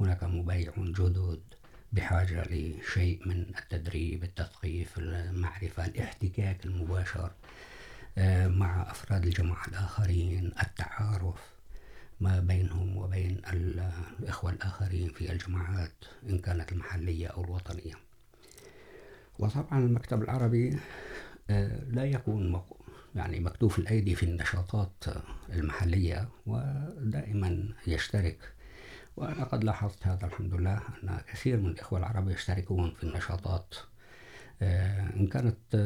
هناك 0.01 0.25
مبايعون 0.25 0.93
جدد 0.93 1.41
بحاجة 1.93 2.43
لشيء 2.43 3.29
من 3.29 3.47
التدريب، 3.59 4.25
التثقيف، 4.25 4.99
المعرفة، 4.99 5.87
الاحتكاك 5.87 6.67
المباشر. 6.67 7.31
مع 8.47 8.91
أفراد 8.91 9.25
الجماعة 9.25 9.67
الآخرين 9.69 10.53
التعارف 10.63 11.57
ما 12.21 12.41
بينهم 12.41 12.97
وبين 12.97 13.41
الإخوة 13.53 14.51
الآخرين 14.51 15.09
في 15.09 15.33
الجماعات، 15.33 16.05
إن 16.29 16.39
كانت 16.39 16.73
المحلية 16.73 17.27
أو 17.27 17.45
الوطنية. 17.45 17.95
وطبعا 19.39 19.79
المكتب 19.79 20.23
العربي 20.23 20.79
لا 21.89 22.05
يكون 22.05 22.63
يعني 23.15 23.41
مكتوف 23.41 23.79
الأيدي 23.79 24.15
في 24.15 24.23
النشاطات 24.23 25.05
المحلية، 25.53 26.29
ودائما 26.47 27.69
يشترك. 27.87 28.53
وأنا 29.17 29.45
قد 29.45 29.65
لاحظت 29.65 30.07
هذا، 30.07 30.27
الحمد 30.27 30.55
لله، 30.55 30.81
أن 31.03 31.21
كثير 31.33 31.57
من 31.61 31.71
الإخوة 31.71 31.99
العرب 31.99 32.31
يشتركون 32.31 32.95
في 32.95 33.05
النشاطات. 33.05 33.75
إن 34.63 35.27
كانت 35.27 35.77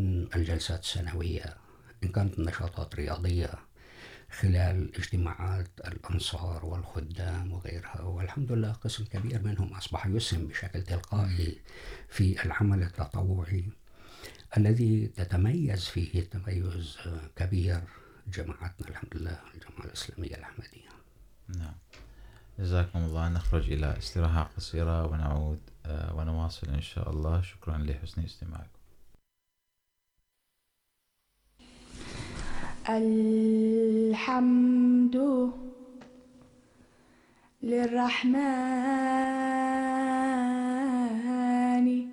الجلسات 0.00 0.80
السنوية، 0.80 1.56
إن 2.04 2.08
كانت 2.08 2.38
النشاطات 2.38 2.94
رياضية 2.94 3.50
خلال 4.40 4.96
اجتماعات 4.96 5.68
الأنصار 5.84 6.66
والخدام 6.66 7.52
وغيرها، 7.52 8.00
والحمد 8.00 8.52
لله 8.52 8.72
قسم 8.72 9.04
كبير 9.04 9.42
منهم 9.42 9.74
أصبح 9.74 10.06
يسهم 10.06 10.46
بشكل 10.46 10.82
تلقائي 10.82 11.58
في 12.08 12.44
العمل 12.44 12.82
التطوعي 12.82 13.64
الذي 14.56 15.06
تتميز 15.06 15.84
فيه 15.84 16.20
تميز 16.20 16.96
كبير 17.36 17.80
جماعتنا، 18.28 18.88
الحمد 18.88 19.16
لله، 19.16 19.38
الجماعة 19.54 19.84
الإسلامية 19.84 20.34
الأحمدية. 20.34 20.88
نعم. 21.48 21.74
جزاكم 22.58 22.98
الله. 22.98 23.28
نخرج 23.28 23.72
إلى 23.72 23.98
استراحة 23.98 24.50
قصيرة 24.56 25.06
ونعود 25.06 25.60
ونواصل 25.88 26.68
إن 26.68 26.80
شاء 26.80 27.10
الله. 27.10 27.42
شكرا 27.42 27.78
لحسن 27.78 28.22
استماعكم. 28.22 28.77
الحمد 32.88 35.16
للرحمن 41.18 42.06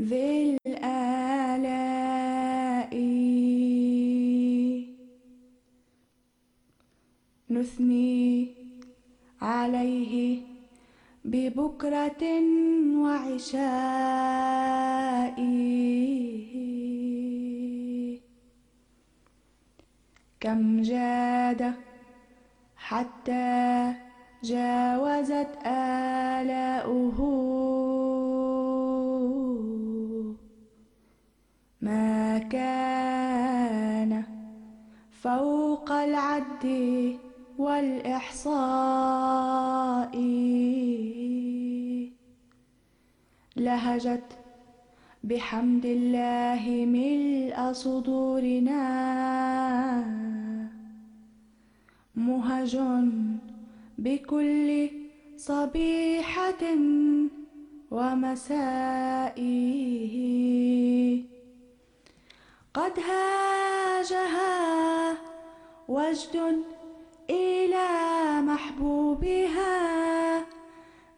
ذي 0.00 0.56
الآلاء 0.66 1.24
نثني 7.50 8.48
عليه 9.42 10.40
ببكرة 11.24 12.24
وعشاء 12.96 13.64
كم 20.44 20.82
جاد 20.82 21.72
حتى 22.76 23.92
جاوزت 24.42 25.48
آلاؤه 25.66 27.18
ما 31.80 32.38
كان 32.38 34.24
فوق 35.10 35.92
العد 35.92 36.66
والإحصاء. 37.58 38.54
لهجت 43.56 44.38
بحمد 45.24 45.84
الله 45.84 46.86
ملء 46.86 47.72
صدورنا. 47.72 48.84
مهج 52.16 52.78
بكل 53.98 54.90
صبيحة 55.36 56.64
ومساء 57.90 59.38
قد 62.74 62.92
هاجها 62.98 64.54
وجد 65.88 66.62
إلى 67.30 67.88
محبوبها 68.42 69.74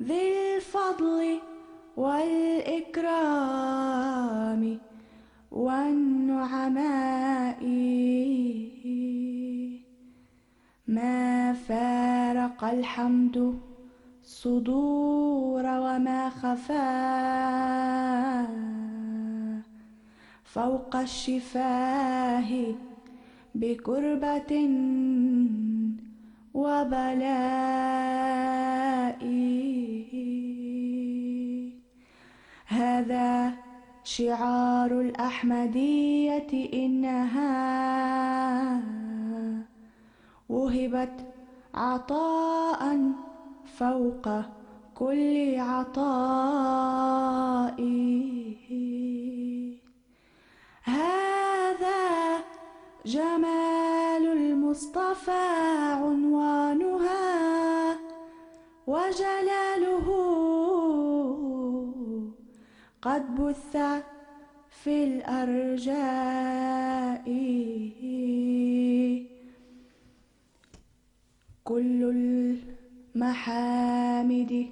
ذي 0.03 0.57
الفضل 0.57 1.39
والإكرام 1.97 3.47
والنعماء. 5.53 7.17
ما 10.97 11.53
فارق 11.53 12.65
الحمد 12.65 13.59
صدور 14.23 15.65
وما 15.85 16.31
خفا 16.31 16.87
فوق 20.45 20.97
الشفاه 20.97 22.51
بكربة 23.55 24.53
وبلاء. 26.55 27.47
هذا 32.67 33.53
شعار 34.05 35.01
الأحمدية 35.01 36.53
إنها 36.85 37.57
وهبت 40.49 41.27
عطاء 41.75 43.13
فوق 43.79 44.29
كل 44.95 45.61
عطاء 45.61 47.17
هذا 50.83 52.39
جمال 53.07 54.25
المصطفى 54.27 55.47
عنوانها 56.03 57.27
وجلاله 58.87 60.07
قد 63.03 63.35
بث 63.35 63.77
في 64.71 65.05
الأرجاء. 65.05 66.56
كل 71.67 72.01
المحامد 73.15 74.67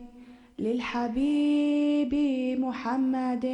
للحبيب 0.59 2.15
محمد. 2.61 3.47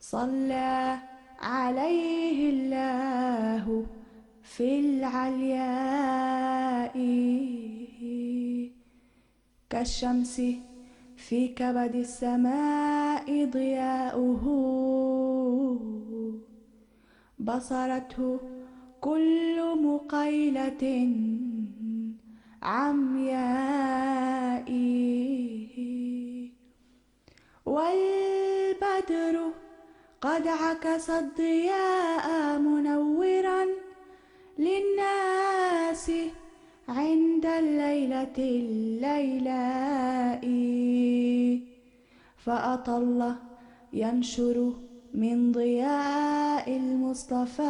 صلى 0.00 0.98
عليه 1.40 2.50
الله 2.50 3.86
في 4.42 4.80
العلياء 4.80 6.06
كالشمس 9.70 10.42
في 11.16 11.48
كبد 11.48 11.94
السماء 11.94 13.44
ضياؤه. 13.44 14.44
بصرته 17.38 18.55
كل 19.06 19.58
مقيلة 19.82 20.84
عمياء 22.62 24.68
والبدر 27.66 29.50
قد 30.20 30.48
عكس 30.48 31.10
الضياء 31.10 32.58
منورا 32.58 33.66
للناس 34.58 36.10
عند 36.88 37.46
الليلة 37.46 38.36
الليلاء 38.38 40.44
فأطل 42.36 43.34
ينشر 43.92 44.85
من 45.16 45.52
ضياء 45.52 46.76
المصطفى. 46.76 47.62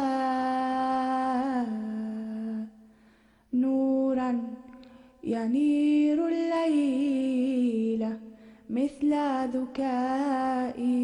نورا 3.53 4.41
ينير 5.23 6.27
الليل 6.27 8.03
مثل 8.69 9.11
ذكائي. 9.55 10.97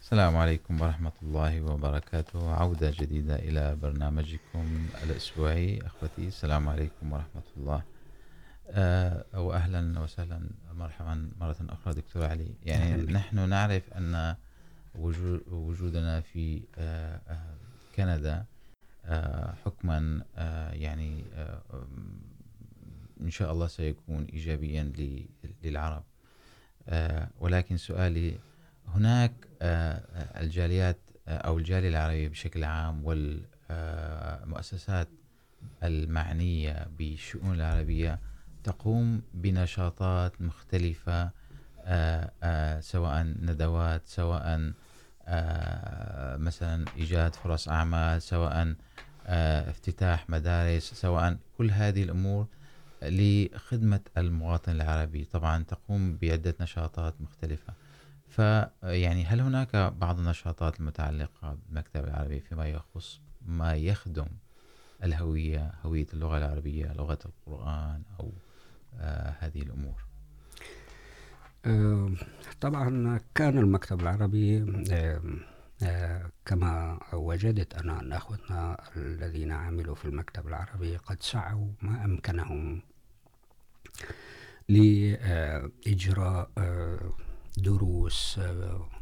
السلام 0.00 0.36
عليكم 0.36 0.80
ورحمة 0.80 1.12
الله 1.22 1.62
وبركاته. 1.62 2.54
عودة 2.54 2.90
جديدة 3.00 3.36
إلى 3.36 3.76
برنامجكم 3.82 4.64
الأسبوعي. 5.04 5.78
أخوتي، 5.86 6.26
السلام 6.30 6.68
عليكم 6.68 7.12
ورحمة 7.12 7.48
الله. 7.56 7.93
وأهلا 9.34 10.00
وسهلا 10.00 10.50
مرحبا 10.74 11.30
مرة 11.40 11.56
أخرى 11.60 11.94
دكتور 11.94 12.24
علي. 12.24 12.54
يعني 12.62 13.02
نحن 13.02 13.48
نعرف 13.48 13.92
أن 13.92 14.36
وجودنا 15.50 16.20
في 16.20 16.62
كندا 17.96 18.44
حكما 19.64 20.22
يعني 20.72 21.24
إن 23.20 23.30
شاء 23.30 23.52
الله 23.52 23.66
سيكون 23.66 24.24
إيجابيا 24.24 24.92
للعرب. 25.64 26.02
ولكن 27.40 27.76
سؤالي 27.76 28.38
هناك 28.88 29.32
الجاليات 30.40 30.98
أو 31.28 31.58
الجالية 31.58 31.88
العربية 31.88 32.28
بشكل 32.28 32.64
عام 32.64 33.02
والمؤسسات 33.70 35.08
المعنية 35.82 36.86
بالشؤون 36.98 37.54
العربية 37.54 38.18
تقوم 38.64 39.22
بنشاطات 39.34 40.42
مختلفة 40.42 41.30
سواء 42.80 43.22
ندوات، 43.22 44.02
سواء 44.06 44.72
مثلا 46.38 46.84
إيجاد 46.96 47.34
فرص 47.34 47.68
أعمال، 47.68 48.22
سواء 48.22 48.74
افتتاح 49.26 50.30
مدارس، 50.30 50.94
سواء 50.94 51.36
كل 51.58 51.70
هذه 51.70 52.02
الأمور 52.02 52.46
لخدمة 53.02 54.00
المواطن 54.18 54.72
العربي. 54.72 55.24
طبعا 55.24 55.62
تقوم 55.62 56.16
بعدة 56.16 56.54
نشاطات 56.60 57.14
مختلفة. 57.20 57.72
فيعني 58.28 59.24
هل 59.24 59.40
هناك 59.40 59.76
بعض 59.76 60.18
النشاطات 60.18 60.80
المتعلقة 60.80 61.56
بالمكتب 61.66 62.04
العربي 62.04 62.40
فيما 62.40 62.68
يخص 62.68 63.20
ما 63.46 63.74
يخدم 63.74 64.26
الهوية، 65.04 65.72
هوية 65.84 66.06
اللغة 66.14 66.38
العربية، 66.38 66.92
لغة 66.92 67.18
القرآن 67.24 68.02
أو 68.20 68.32
هذه 69.40 69.62
الأمور. 69.62 70.04
طبعا 72.60 73.20
كان 73.34 73.58
المكتب 73.58 74.00
العربي 74.00 74.64
كما 76.46 77.00
وجدت 77.12 77.74
أنا 77.74 78.00
أن 78.00 78.12
أخوتنا 78.12 78.84
الذين 78.96 79.52
عملوا 79.52 79.94
في 79.94 80.04
المكتب 80.04 80.48
العربي 80.48 80.96
قد 80.96 81.22
سعوا 81.22 81.68
ما 81.82 82.04
أمكنهم 82.04 82.82
لإجراء 84.68 86.50
دروس 87.56 88.40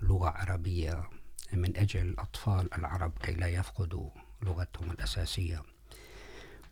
لغة 0.03 0.28
عربية 0.28 1.09
من 1.53 1.76
أجل 1.76 2.01
الأطفال 2.01 2.74
العرب 2.74 3.12
كي 3.22 3.32
لا 3.32 3.47
يفقدوا 3.47 4.11
لغتهم 4.43 4.90
الأساسية. 4.90 5.62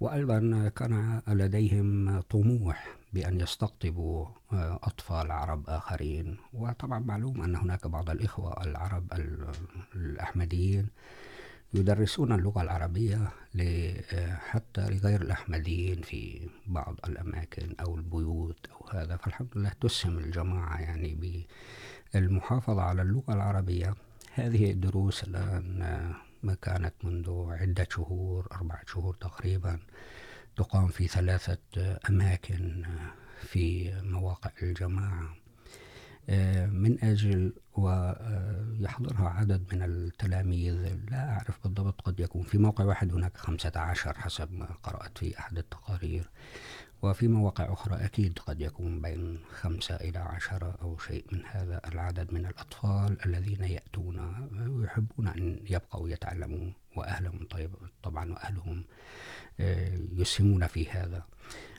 وأيضا 0.01 0.69
كان 0.77 1.23
لديهم 1.29 2.21
طموح 2.21 2.97
بأن 3.13 3.41
يستقطبوا 3.41 4.27
أطفال 4.83 5.31
عرب 5.33 5.71
آخرين. 5.71 6.37
وطبعا 6.53 6.99
معلوم 6.99 7.43
أن 7.43 7.57
هناك 7.57 7.87
بعض 7.87 8.11
الإخوة 8.11 8.65
العرب 8.65 9.13
الأحمديين 9.95 10.89
يدرسون 11.75 12.33
اللغة 12.33 12.63
العربية 12.63 13.29
حتى 14.37 14.91
لغير 14.91 15.23
الأحمديين 15.23 16.03
في 16.03 16.49
بعض 16.67 16.97
الأماكن 17.09 17.75
أو 17.81 17.97
البيوت 17.97 18.67
أو 18.73 18.89
هذا. 18.99 19.17
فالحمد 19.17 19.49
لله 19.57 19.73
تسهم 19.81 20.19
الجماعة 20.19 20.81
يعني 20.81 21.45
بالمحافظة 22.15 22.83
على 22.83 23.03
اللغة 23.03 23.35
العربية. 23.35 23.95
هذه 24.35 24.71
الدروس 24.71 25.25
الآن 25.25 26.15
كانت 26.63 26.95
منذ 27.05 27.47
عدة 27.49 27.87
شهور، 27.91 28.49
أربعة 28.53 28.83
شهور 28.87 29.15
تقريبا، 29.15 29.81
تقام 30.57 30.89
في 30.89 31.09
ثلاثة 31.09 31.59
أماكن 32.09 32.85
في 33.41 33.95
مواقع 34.03 34.51
الجماعة. 34.63 35.37
من 36.67 37.05
أجل، 37.05 37.53
ويحضرها 37.73 39.29
عدد 39.29 39.75
من 39.75 39.83
التلاميذ، 39.83 40.75
لا 41.11 41.29
أعرف 41.29 41.63
بالضبط، 41.65 42.01
قد 42.01 42.21
يكون 42.21 42.43
في 42.43 42.59
موقع 42.59 42.85
واحد 42.85 43.13
هناك 43.13 43.37
خمسة 43.37 43.73
عشر 43.77 44.19
حسب 44.19 44.53
ما 44.53 44.67
قرأت 44.83 45.19
في 45.19 45.39
أحد 45.39 45.59
التقارير. 45.59 46.31
وفي 47.03 47.29
مواقع 47.29 47.73
أخرى 47.73 48.05
أكيد 48.05 48.39
قد 48.39 48.61
يكون 48.61 49.03
بين 49.03 49.39
خمسة 49.61 49.95
إلى 49.95 50.19
عشرة 50.19 50.79
أو 50.83 50.99
شيء 50.99 51.25
من 51.33 51.43
هذا 51.45 51.81
العدد 51.89 52.33
من 52.33 52.47
الأطفال 52.47 53.27
الذين 53.27 53.65
يأتون 53.65 54.49
ويحبون 54.69 55.29
أن 55.29 55.61
يبقوا 55.71 56.09
يتعلمون، 56.09 56.73
وأهلهم 56.97 57.47
طيب، 57.51 57.71
طبعا 58.03 58.33
وأهلهم 58.33 58.85
يسهمون 60.17 60.67
في 60.67 60.91
هذا. 60.91 61.25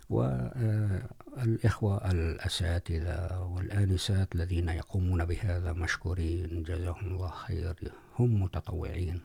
والإخوة 0.09 2.11
الأساتذة 2.11 3.39
والآنسات 3.39 4.35
الذين 4.35 4.69
يقومون 4.69 5.25
بهذا 5.25 5.73
مشكورين، 5.73 6.63
جزاهم 6.63 7.07
الله 7.07 7.29
خير، 7.29 7.75
هم 8.19 8.43
متطوعين. 8.43 9.21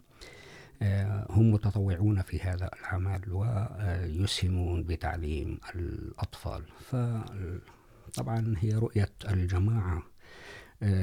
هم 1.30 1.52
متطوعون 1.52 2.22
في 2.22 2.40
هذا 2.40 2.70
العمل 2.80 3.32
ويسهمون 3.32 4.82
بتعليم 4.82 5.58
الأطفال. 5.74 6.62
فطبعا 6.80 8.54
هي 8.58 8.72
رؤية 8.72 9.12
الجماعة 9.30 10.02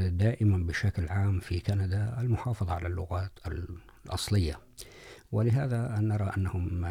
دائما 0.07 0.57
بشكل 0.57 1.09
عام 1.09 1.39
في 1.39 1.59
كندا 1.59 2.21
المحافظة 2.21 2.73
على 2.73 2.87
اللغات 2.87 3.39
الأصلية. 4.05 4.59
ولهذا 5.31 5.99
نرى 5.99 6.31
أنهم 6.37 6.85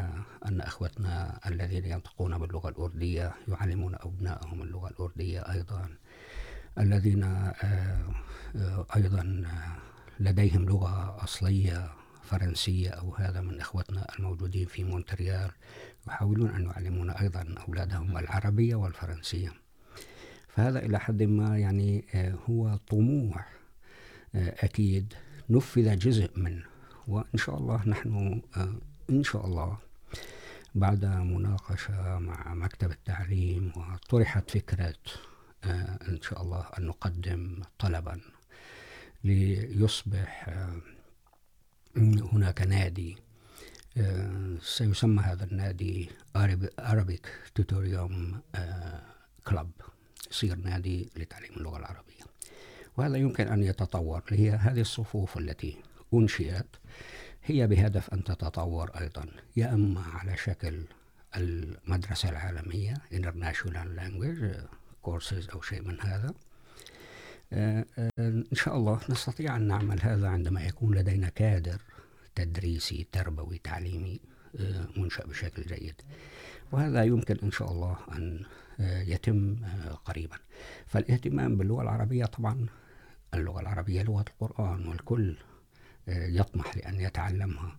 أن 0.46 0.60
أخوتنا 0.60 1.40
الذين 1.46 1.84
ينطقون 1.84 2.38
باللغة 2.38 2.68
الأردية 2.68 3.34
يعلمون 3.48 3.94
أبنائهم 3.94 4.62
اللغة 4.62 4.88
الأردية 4.88 5.40
أيضا، 5.40 5.88
الذين 6.78 7.52
أيضا 8.96 9.44
لديهم 10.20 10.64
لغة 10.64 11.24
أصلية 11.24 11.90
فرنسية 12.22 12.90
أو 12.90 13.14
هذا 13.14 13.40
من 13.40 13.60
إخوتنا 13.60 14.06
الموجودين 14.18 14.66
في 14.66 14.84
مونتريال، 14.84 15.50
يحاولون 16.08 16.50
أن 16.50 16.64
يعلمون 16.64 17.10
أيضا 17.10 17.54
أولادهم 17.68 18.18
العربية 18.18 18.74
والفرنسية. 18.74 19.52
فهذا 20.48 20.78
إلى 20.78 21.00
حد 21.00 21.22
ما 21.22 21.58
يعني 21.58 22.04
هو 22.50 22.76
طموح 22.88 23.52
أكيد 24.34 25.14
نفذ 25.50 25.98
جزء 25.98 26.30
منه. 26.36 26.64
وإن 27.08 27.38
شاء 27.38 27.58
الله 27.58 27.88
نحن 27.88 28.42
إن 29.10 29.22
شاء 29.22 29.46
الله 29.46 29.78
بعد 30.74 31.04
مناقشة 31.04 32.18
مع 32.18 32.54
مكتب 32.54 32.90
التعليم 32.90 33.72
وطرحت 33.76 34.50
فكرة 34.50 34.94
إن 36.08 36.18
شاء 36.22 36.42
الله 36.42 36.66
أن 36.78 36.86
نقدم 36.86 37.62
طلبا 37.78 38.20
ليصبح 39.24 40.48
هناك 41.96 42.62
نادي 42.62 43.16
سيسمى 44.62 45.22
هذا 45.22 45.44
النادي 45.44 46.10
Arabic 46.80 47.26
Tutorium 47.60 48.36
كلب 49.46 49.70
يصير 50.30 50.56
نادي 50.56 51.08
لتعليم 51.16 51.50
اللغة 51.56 51.78
العربية. 51.78 52.22
وهذا 52.96 53.16
يمكن 53.16 53.48
أن 53.48 53.62
يتطور، 53.62 54.22
هي 54.28 54.50
هذه 54.50 54.80
الصفوف 54.80 55.38
التي 55.38 55.76
أنشئت، 56.14 56.66
هي 57.44 57.66
بهدف 57.66 58.10
أن 58.14 58.24
تتطور 58.24 58.90
أيضا، 59.00 59.26
يا 59.56 59.74
أما 59.74 60.00
على 60.00 60.36
شكل 60.36 60.84
المدرسة 61.36 62.28
العالمية، 62.28 62.94
International 63.12 63.98
Language 63.98 64.56
Courses 65.06 65.52
أو 65.52 65.60
شيء 65.60 65.82
من 65.82 66.00
هذا 66.00 66.34
إن 67.52 68.44
شاء 68.52 68.76
الله 68.76 69.00
نستطيع 69.08 69.56
أن 69.56 69.62
نعمل 69.62 70.02
هذا 70.02 70.28
عندما 70.28 70.62
يكون 70.62 70.94
لدينا 70.94 71.28
كادر 71.28 71.80
تدريسي، 72.34 73.06
تربوي، 73.12 73.58
تعليمي 73.58 74.20
منشأ 74.96 75.26
بشكل 75.26 75.62
جيد. 75.62 76.02
وهذا 76.72 77.04
يمكن 77.04 77.36
إن 77.42 77.50
شاء 77.50 77.72
الله 77.72 77.96
أن 78.12 78.44
يتم 78.78 79.56
قريبا. 80.04 80.36
فالاهتمام 80.86 81.56
باللغة 81.56 81.82
العربية 81.82 82.24
طبعا، 82.24 82.66
اللغة 83.34 83.60
العربية 83.60 84.02
لغة 84.02 84.24
القرآن، 84.28 84.86
والكل 84.86 85.36
يطمح 86.06 86.76
لأن 86.76 87.00
يتعلمها. 87.00 87.76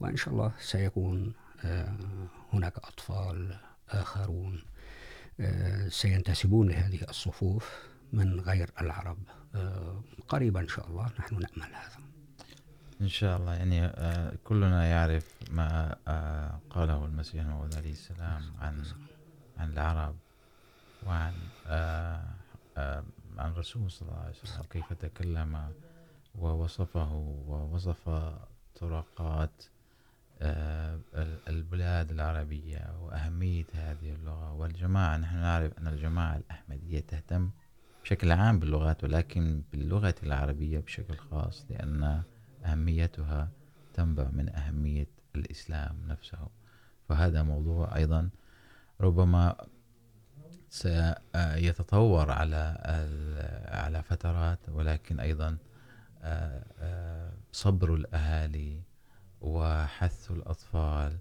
وإن 0.00 0.16
شاء 0.16 0.34
الله 0.34 0.52
سيكون 0.60 1.32
هناك 2.52 2.78
أطفال 2.78 3.56
آخرون 3.88 4.62
سينتسبون 5.88 6.68
لهذه 6.68 7.06
الصفوف. 7.08 7.95
من 8.12 8.40
غير 8.40 8.70
العرب. 8.80 9.18
قريبا 10.28 10.60
إن 10.60 10.68
شاء 10.68 10.86
الله 10.86 11.10
نحن 11.18 11.34
نأمل 11.34 11.74
هذا. 11.74 11.96
إن 13.00 13.08
شاء 13.08 13.36
الله، 13.36 13.54
يعني 13.54 13.88
كلنا 14.44 14.86
يعرف 14.86 15.34
ما 15.50 15.96
قاله 16.70 17.04
المسيح 17.04 17.44
الموعود 17.44 17.74
عليه 17.74 17.92
السلام 17.92 18.42
عن 18.60 18.84
عن 19.58 19.72
العرب 19.72 20.16
وعن 21.06 21.34
عن 23.38 23.50
الرسول 23.50 23.90
صلى 23.90 24.08
الله 24.08 24.20
عليه 24.20 24.34
وسلم، 24.42 24.62
كيف 24.70 24.92
تكلم 24.92 25.72
ووصفه 26.34 27.12
ووصف 27.48 28.32
طرقات 28.80 29.62
البلاد 31.48 32.10
العربية 32.10 32.96
وأهمية 33.00 33.66
هذه 33.74 34.12
اللغة 34.12 34.52
والجماعة. 34.52 35.16
نحن 35.16 35.36
نعرف 35.36 35.78
أن 35.78 35.86
الجماعة 35.86 36.36
الأحمدية 36.36 37.00
تهتم 37.00 37.50
بشكل 38.06 38.32
عام 38.32 38.58
باللغات، 38.58 39.04
ولكن 39.04 39.62
باللغة 39.72 40.14
العربية 40.22 40.78
بشكل 40.78 41.16
خاص، 41.16 41.66
لأن 41.70 42.22
أهميتها 42.64 43.50
تنبع 43.94 44.28
من 44.32 44.56
أهمية 44.56 45.08
الإسلام 45.34 45.96
نفسه. 46.08 46.48
فهذا 47.08 47.42
موضوع 47.42 47.96
أيضا 47.96 48.30
ربما 49.00 49.56
سيتطور 50.68 52.30
على 52.30 52.78
على 53.68 54.02
فترات، 54.02 54.68
ولكن 54.68 55.20
أيضا 55.20 55.58
صبر 57.52 57.94
الأهالي 57.94 58.82
وحث 59.40 60.30
الأطفال 60.30 61.18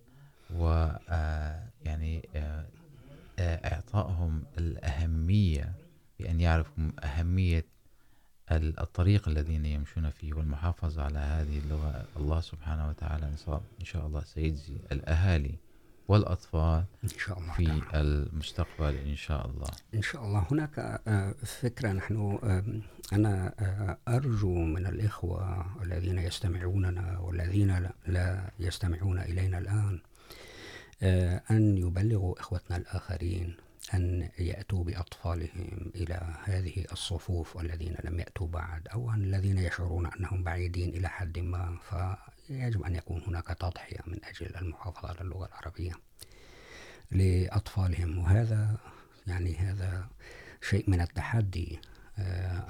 و 0.55 0.89
يعني 1.85 2.29
إعطائهم 3.39 4.43
الأهمية 4.57 5.73
بأن 6.19 6.39
يعرفوا 6.39 6.83
أهمية 7.03 7.65
الطريق 8.51 9.27
الذين 9.27 9.65
يمشون 9.65 10.09
فيه 10.09 10.33
والمحافظة 10.33 11.03
على 11.03 11.19
هذه 11.19 11.59
اللغة. 11.59 12.05
الله 12.17 12.41
سبحانه 12.41 12.89
وتعالى 12.89 13.25
إن 13.79 13.85
شاء 13.85 14.07
الله 14.07 14.23
سيجزي 14.23 14.77
الأهالي 14.91 15.55
والأطفال 16.07 16.83
إن 17.03 17.09
شاء 17.09 17.39
الله. 17.39 17.53
في 17.53 17.65
تعالى. 17.65 17.83
المستقبل 17.93 18.95
إن 18.95 19.15
شاء 19.15 19.45
الله. 19.45 19.67
إن 19.93 20.01
شاء 20.01 20.25
الله. 20.25 20.47
هناك 20.51 21.01
فكرة 21.45 21.91
نحن 21.91 22.39
أنا 23.13 23.53
أرجو 24.07 24.53
من 24.55 24.85
الإخوة 24.85 25.65
الذين 25.83 26.19
يستمعوننا 26.19 27.19
والذين 27.19 27.89
لا 28.07 28.51
يستمعون 28.59 29.19
إلينا 29.19 29.57
الآن 29.57 29.99
أن 31.51 31.77
يبلغوا 31.77 32.39
إخوتنا 32.39 32.77
الآخرين. 32.77 33.55
أن 33.93 34.29
يأتوا 34.39 34.83
بأطفالهم 34.83 35.91
إلى 35.95 36.35
هذه 36.43 36.85
الصفوف 36.91 37.55
والذين 37.55 37.95
لم 38.03 38.19
يأتوا 38.19 38.47
بعد، 38.47 38.87
أو 38.87 39.11
أن 39.11 39.23
الذين 39.23 39.57
يشعرون 39.57 40.05
أنهم 40.07 40.43
بعيدين 40.43 40.89
إلى 40.89 41.09
حد 41.09 41.39
ما، 41.39 41.77
فيجب 42.47 42.83
أن 42.83 42.95
يكون 42.95 43.21
هناك 43.27 43.47
تضحية 43.47 43.99
من 44.07 44.19
أجل 44.25 44.55
المحافظة 44.55 45.09
على 45.09 45.21
اللغة 45.21 45.45
العربية 45.45 45.93
لأطفالهم. 47.11 48.17
وهذا 48.17 48.77
يعني 49.27 49.55
هذا 49.55 50.07
شيء 50.69 50.89
من 50.89 51.01
التحدي 51.01 51.79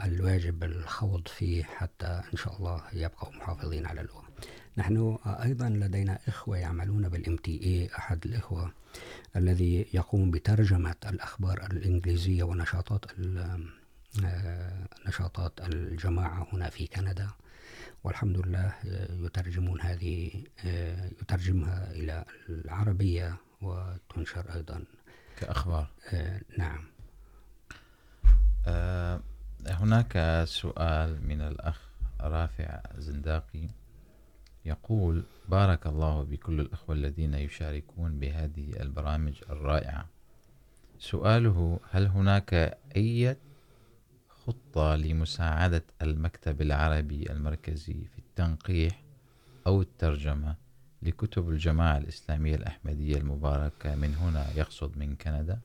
الواجب، 0.03 0.63
الخوض 0.63 1.27
فيه 1.27 1.63
حتى 1.63 2.21
إن 2.33 2.37
شاء 2.37 2.57
الله 2.57 2.83
يبقوا 2.93 3.35
محافظين 3.35 3.85
على 3.85 4.01
اللغة. 4.01 4.25
نحن 4.77 5.17
أيضا 5.25 5.69
لدينا 5.69 6.19
إخوة 6.27 6.57
يعملون 6.57 7.09
بالام 7.09 7.35
تي 7.35 7.89
أحد 7.97 8.25
الإخوة 8.25 8.73
الذي 9.35 9.85
يقوم 9.93 10.31
بترجمة 10.31 10.95
الأخبار 11.05 11.65
الإنجليزية 11.71 12.43
ونشاطات 12.43 13.05
نشاطات 15.07 15.61
الجماعة 15.61 16.47
هنا 16.53 16.69
في 16.69 16.87
كندا. 16.87 17.27
والحمد 18.03 18.37
لله 18.37 18.73
يترجمون 19.25 19.81
هذه 19.81 20.43
يترجمها 21.21 21.91
إلى 21.91 22.25
العربية 22.49 23.37
وتنشر 23.61 24.53
أيضا. 24.55 24.83
كأخبار. 25.37 25.87
نعم. 26.57 26.83
هناك 29.67 30.43
سؤال 30.47 31.27
من 31.27 31.41
الأخ 31.41 31.79
رافع 32.21 32.81
زنداقي. 32.97 33.69
يقول 34.65 35.23
بارك 35.49 35.87
الله 35.87 36.23
بكل 36.23 36.59
الأخوة 36.59 36.95
الذين 36.95 37.33
يشاركون 37.33 38.19
بهذه 38.19 38.81
البرامج 38.81 39.33
الرائعة. 39.49 40.05
سؤاله، 40.99 41.79
هل 41.91 42.05
هناك 42.07 42.77
أي 42.95 43.37
خطة 44.29 44.95
لمساعدة 44.95 45.83
المكتب 46.01 46.61
العربي 46.61 47.31
المركزي 47.31 47.93
في 47.93 48.19
التنقيح 48.19 49.01
أو 49.67 49.81
الترجمة 49.81 50.55
لكتب 51.01 51.49
الجماعة 51.49 51.97
الإسلامية 51.97 52.55
الأحمدية 52.55 53.17
المباركة 53.17 53.95
من 53.95 54.15
هنا 54.15 54.45
يقصد 54.55 54.97
من 54.97 55.15
كندا؟ 55.15 55.59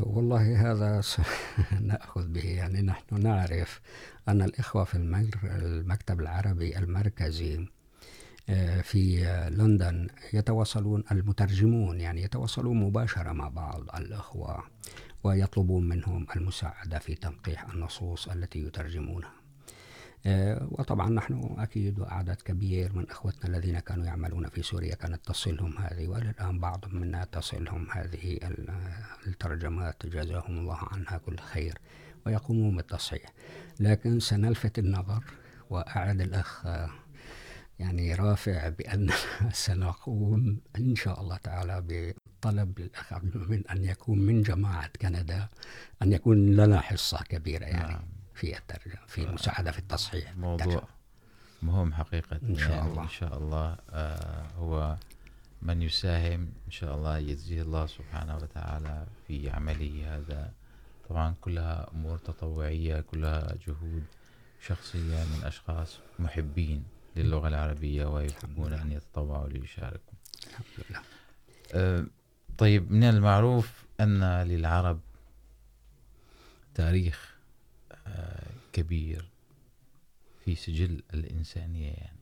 والله 0.00 0.72
هذا 0.72 1.02
نأخذ 1.80 2.28
به، 2.28 2.44
يعني 2.44 2.82
نحن 2.82 3.22
نعرف 3.22 3.80
أن 4.28 4.42
الإخوة 4.42 4.84
في 4.84 4.94
المكتب 5.44 6.20
العربي 6.20 6.78
المركزي 6.78 7.66
في 8.82 9.24
لندن 9.50 10.08
يتواصلون، 10.32 11.04
المترجمون 11.12 12.00
يعني 12.00 12.22
يتواصلون 12.22 12.80
مباشرة 12.80 13.32
مع 13.32 13.48
بعض 13.48 13.80
الأخوة 13.96 14.64
ويطلبون 15.24 15.88
منهم 15.88 16.26
المساعدة 16.36 16.98
في 16.98 17.14
تنقيح 17.14 17.68
النصوص 17.68 18.28
التي 18.28 18.66
يترجمونها. 18.66 19.41
وطبعا 20.70 21.10
نحن 21.10 21.54
أكيد 21.58 22.00
عدد 22.00 22.36
كبير 22.42 22.92
من 22.96 23.10
أخوتنا 23.10 23.56
الذين 23.56 23.78
كانوا 23.78 24.06
يعملون 24.06 24.48
في 24.48 24.62
سوريا 24.62 24.94
كانت 24.94 25.26
تصلهم 25.26 25.78
هذه 25.78 26.08
وللآن 26.08 26.58
بعض 26.58 26.84
منا 26.92 27.24
تصلهم 27.24 27.86
هذه 27.90 28.38
الترجمات 29.26 30.06
جزاهم 30.06 30.58
الله 30.58 30.78
عنها 30.92 31.18
كل 31.18 31.38
خير 31.38 31.78
ويقومون 32.26 32.76
بالتصحيح 32.76 33.32
لكن 33.80 34.20
سنلفت 34.20 34.78
النظر 34.78 35.24
وأعد 35.70 36.20
الأخ، 36.20 36.66
يعني 37.78 38.14
رافع 38.14 38.68
بأن 38.68 39.10
سنقوم 39.52 40.60
إن 40.78 40.96
شاء 40.96 41.20
الله 41.20 41.36
تعالى 41.36 41.84
بطلب 41.88 42.78
للأخ 42.78 43.12
عبد 43.12 43.36
المؤمن 43.36 43.66
أن 43.66 43.84
يكون 43.84 44.18
من 44.18 44.42
جماعة 44.42 44.90
كندا، 45.00 45.48
أن 46.02 46.12
يكون 46.12 46.56
لنا 46.56 46.80
حصة 46.80 47.22
كبيرة 47.28 47.64
يعني 47.64 47.92
نعم. 47.92 48.11
في 48.42 48.58
الترجمة 48.58 49.06
في 49.06 49.24
المساعدة 49.24 49.70
في 49.70 49.78
التصحيح 49.78 50.36
موضوع 50.36 50.88
مهم 51.62 51.94
حقيقة 51.94 52.40
إن 52.42 52.58
شاء 52.58 52.86
الله. 52.86 53.02
إن 53.02 53.08
شاء 53.08 53.38
الله. 53.38 53.76
آه 53.90 54.46
هو 54.58 54.96
من 55.62 55.82
يساهم 55.82 56.52
إن 56.66 56.70
شاء 56.70 56.96
الله 56.96 57.18
يجزيه 57.18 57.62
الله 57.62 57.86
سبحانه 57.86 58.36
وتعالى 58.36 59.06
في 59.26 59.50
عمله 59.50 60.16
هذا. 60.16 60.52
طبعا 61.08 61.34
كلها 61.40 61.90
أمور 61.94 62.18
تطوعية 62.18 63.00
كلها 63.00 63.54
جهود 63.66 64.04
شخصية 64.60 65.24
من 65.24 65.40
أشخاص 65.44 65.98
محبين 66.18 66.84
للغة 67.16 67.48
العربية 67.48 68.06
ويحبون 68.06 68.72
أن 68.72 68.92
يتطوعوا 68.92 69.48
ليشاركوا 69.48 70.14
الحمد 70.46 70.66
لله. 70.90 71.02
آه 71.74 72.06
طيب 72.58 72.92
من 72.92 73.04
المعروف 73.04 73.84
أن 74.00 74.42
للعرب 74.42 75.00
تاريخ 76.74 77.31
كبير 78.72 79.28
في 80.44 80.54
سجل 80.54 81.02
الإنسانية 81.14 81.90
يعني. 81.92 82.18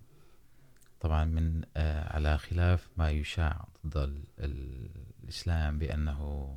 طبعا 1.01 1.25
من 1.25 1.65
على 1.77 2.39
خلاف 2.39 2.89
ما 2.97 3.11
يشاع 3.11 3.69
ضد 3.87 4.25
الإسلام 4.39 5.79
بأنه 5.79 6.51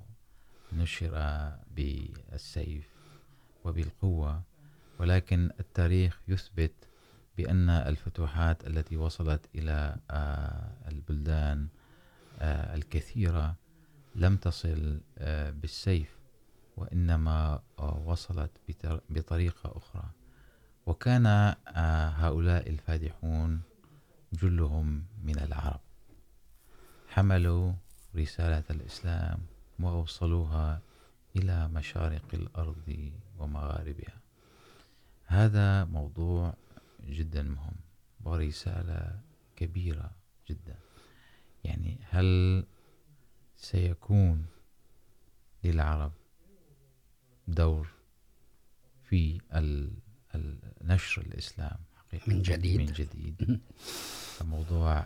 نشر 0.74 1.52
بالسيف 1.76 2.88
وبالقوة، 3.64 4.42
ولكن 5.00 5.50
التاريخ 5.60 6.20
يثبت 6.28 6.74
بأن 7.38 7.70
الفتوحات 7.70 8.68
التي 8.68 8.98
وصلت 8.98 9.50
إلى 9.56 9.98
البلدان 10.88 11.68
الكثيرة 12.42 13.56
لم 14.16 14.38
تصل 14.38 15.02
بالسيف. 15.62 16.23
وإنما 16.78 17.62
وصلت 18.06 18.52
بطريقة 19.10 19.78
أخرى. 19.78 20.10
وكان 20.86 21.56
هؤلاء 22.18 22.70
الفاتحون 22.70 23.62
جلهم 24.34 25.06
من 25.24 25.40
العرب. 25.40 25.80
حملوا 27.10 27.74
رسالة 28.16 28.64
الإسلام 28.70 29.40
وأوصلوها 29.80 30.82
إلى 31.36 31.68
مشارق 31.68 32.26
الأرض 32.34 33.12
ومغاربها. 33.40 34.18
هذا 35.26 35.84
موضوع 35.84 36.54
جدا 37.04 37.44
مهم 37.44 37.76
ورسالة 38.24 39.20
كبيرة 39.56 40.12
جدا. 40.50 40.76
يعني 41.64 41.98
هل 42.10 42.64
سيكون 43.58 44.46
للعرب 45.64 46.12
دور 47.48 47.88
في 49.10 49.42
نشر 50.82 51.22
الإسلام 51.22 51.78
حقيقة. 51.98 52.30
من 52.30 52.42
جديد. 52.42 52.80
من 52.80 52.86
جديد. 52.86 53.60
موضوع 54.42 55.06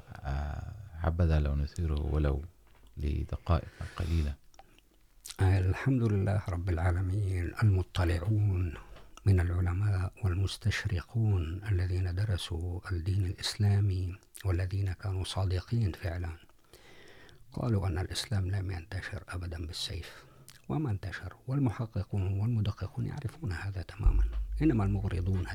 حبذا 1.02 1.40
لو 1.40 1.56
نثيره 1.56 2.02
ولو 2.02 2.46
لدقائق 2.98 3.68
قليلة. 3.96 4.36
الحمد 5.42 6.04
لله 6.04 6.44
رب 6.50 6.70
العالمين 6.70 7.54
المطلعون 7.64 8.74
من 9.26 9.40
العلماء 9.40 10.14
والمستشرقون 10.24 11.62
الذين 11.72 12.16
درسوا 12.16 12.92
الدين 12.92 13.26
الإسلامي 13.26 14.16
والذين 14.46 14.94
كانوا 14.94 15.24
صادقين 15.24 15.92
فعلا. 15.92 16.38
قالوا 17.54 17.88
أن 17.88 17.98
الإسلام 17.98 18.52
لم 18.52 18.72
ينتشر 18.72 19.24
أبدا 19.30 19.66
بالسيف. 19.68 20.27
وما 20.70 20.92
انتشر، 20.92 21.36
والمحققون 21.48 22.40
والمدققون 22.40 23.06
يعرفون 23.06 23.52
هذا 23.52 23.82
تماما. 23.82 24.24
إنما 24.62 24.84
المغرضون 24.84 25.46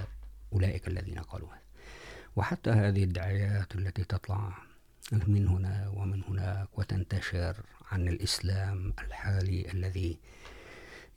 أولئك 0.53 0.89
الذين 0.89 1.19
قالوا 1.19 1.49
هذا. 1.49 1.63
وحتى 2.37 2.71
هذه 2.71 3.05
الدعايات 3.05 3.75
التي 3.75 4.05
تطلع 4.05 4.59
من 5.13 5.49
هنا 5.49 5.89
ومن 5.89 6.23
هناك 6.25 6.79
وتنتشر 6.79 7.57
عن 7.91 8.09
الإسلام 8.09 8.93
الحالي 8.99 9.73
الذي 9.73 10.19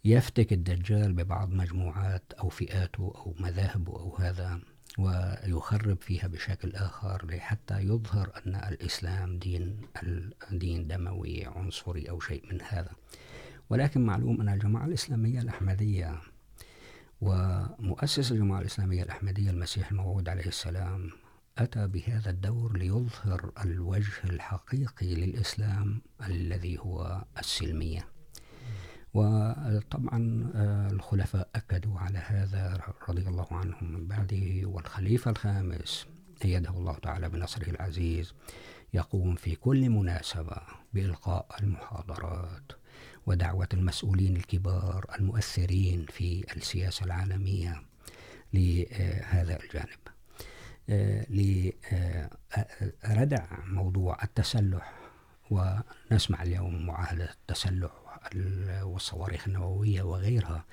يفتك 0.06 0.54
الدجال 0.54 1.14
ببعض 1.14 1.54
مجموعات 1.54 2.34
أو 2.40 2.50
فئاته 2.50 3.14
أو 3.16 3.34
مذاهبه 3.40 4.00
أو 4.00 4.16
هذا، 4.16 4.60
ويخرب 4.98 6.02
فيها 6.02 6.28
بشكل 6.28 6.76
آخر 6.76 7.26
لحتى 7.26 7.80
يظهر 7.80 8.42
أن 8.46 8.56
الإسلام 8.56 9.40
دين 9.40 9.82
دين 10.52 10.88
دموي، 10.88 11.46
عنصري 11.46 12.10
أو 12.10 12.20
شيء 12.20 12.54
من 12.54 12.62
هذا. 12.62 12.92
ولكن 13.70 14.06
معلوم 14.06 14.42
أن 14.42 14.50
الجماعة 14.50 14.86
الإسلامية 14.86 15.40
الأحمدية 15.40 16.22
ومؤسس 17.22 18.32
الجماعة 18.32 18.60
الإسلامية 18.62 19.04
الأحمدية 19.04 19.50
المسيح 19.50 19.92
الموعود 19.92 20.30
عليه 20.30 20.46
السلام 20.46 21.10
أتى 21.58 21.88
بهذا 21.88 22.30
الدور 22.30 22.78
ليظهر 22.78 23.52
الوجه 23.66 24.24
الحقيقي 24.24 25.16
للإسلام 25.16 26.02
الذي 26.26 26.80
هو 26.80 27.26
السلمية. 27.40 28.08
وطبعا 29.14 30.52
الخلفاء 30.92 31.50
أكدوا 31.56 32.00
على 32.00 32.18
هذا 32.18 32.82
رضي 33.10 33.28
الله 33.28 33.48
عنهم 33.52 33.94
من 33.94 34.08
بعده، 34.08 34.62
والخليفة 34.64 35.32
الخامس 35.32 36.08
أيده 36.46 36.70
الله 36.70 36.98
تعالى 36.98 37.30
بنصره 37.30 37.70
العزيز، 37.70 38.34
يقوم 38.94 39.36
في 39.36 39.56
كل 39.56 39.90
مناسبة 39.90 40.58
بإلقاء 40.94 41.48
المحاضرات. 41.60 42.72
ودعوة 43.26 43.68
المسؤولين 43.74 44.36
الكبار 44.36 45.06
المؤثرين 45.20 46.06
في 46.06 46.46
السياسة 46.58 47.06
العالمية 47.06 47.84
لهذا 48.54 49.60
الجانب. 49.64 50.00
لردع 53.10 53.46
موضوع 53.66 54.24
التسلح، 54.24 54.94
ونسمع 55.52 56.44
اليوم 56.44 56.86
معاهدة 56.86 57.32
التسلح 57.32 57.92
والصواريخ 58.84 59.48
النووية 59.48 60.02
وغيرها، 60.02 60.66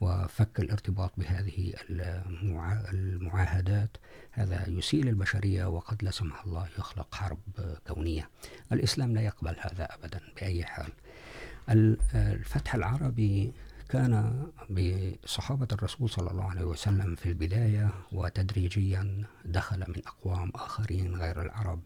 وفك 0.00 0.60
الارتباط 0.60 1.12
بهذه 1.16 1.74
المعاهدات. 2.92 3.96
هذا 4.30 4.68
يسيء 4.68 5.04
للبشرية، 5.04 5.64
وقد 5.64 6.04
لا 6.04 6.10
سمح 6.10 6.44
الله 6.44 6.68
يخلق 6.78 7.14
حرب 7.14 7.40
كونية. 7.86 8.30
الإسلام 8.72 9.14
لا 9.14 9.20
يقبل 9.20 9.56
هذا 9.60 9.94
أبدا 9.94 10.20
بأي 10.36 10.64
حال. 10.64 10.92
الفتح 11.70 12.74
العربي 12.74 13.52
كان 13.88 14.46
بصحابة 14.70 15.68
الرسول 15.72 16.10
صلى 16.10 16.30
الله 16.30 16.44
عليه 16.44 16.64
وسلم 16.64 17.14
في 17.14 17.26
البداية 17.26 17.90
وتدريجيا 18.12 19.24
دخل 19.44 19.78
من 19.78 20.02
أقوام 20.06 20.50
آخرين 20.54 21.14
غير 21.14 21.42
العرب، 21.42 21.80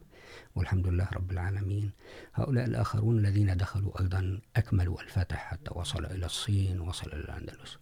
والحمد 0.54 0.86
لله 0.86 1.08
رب 1.12 1.32
العالمين. 1.32 1.90
هؤلاء 2.34 2.64
الآخرون 2.64 3.18
الذين 3.18 3.56
دخلوا 3.56 4.00
أيضا 4.00 4.40
أكملوا 4.56 5.00
الفتح 5.02 5.36
حتى 5.36 5.70
وصل 5.74 6.04
إلى 6.04 6.26
الصين، 6.26 6.80
وصل 6.80 7.12
إلى 7.12 7.20
الأندلس. 7.20 7.78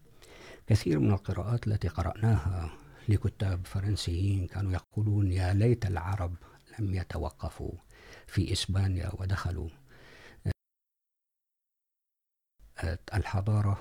كثير 0.67 0.99
من 0.99 1.11
القراءات 1.11 1.67
التي 1.67 1.89
قرأناها 1.89 2.71
لكتاب 3.09 3.67
فرنسيين 3.67 4.47
كانوا 4.47 4.73
يقولون، 4.73 5.33
يا 5.33 5.55
ليت 5.55 5.87
العرب 5.87 6.35
لم 6.79 6.95
يتوقفوا 6.95 7.73
في 8.27 8.53
إسبانيا 8.53 9.11
ودخلوا 9.15 9.69
الحضارة 13.15 13.79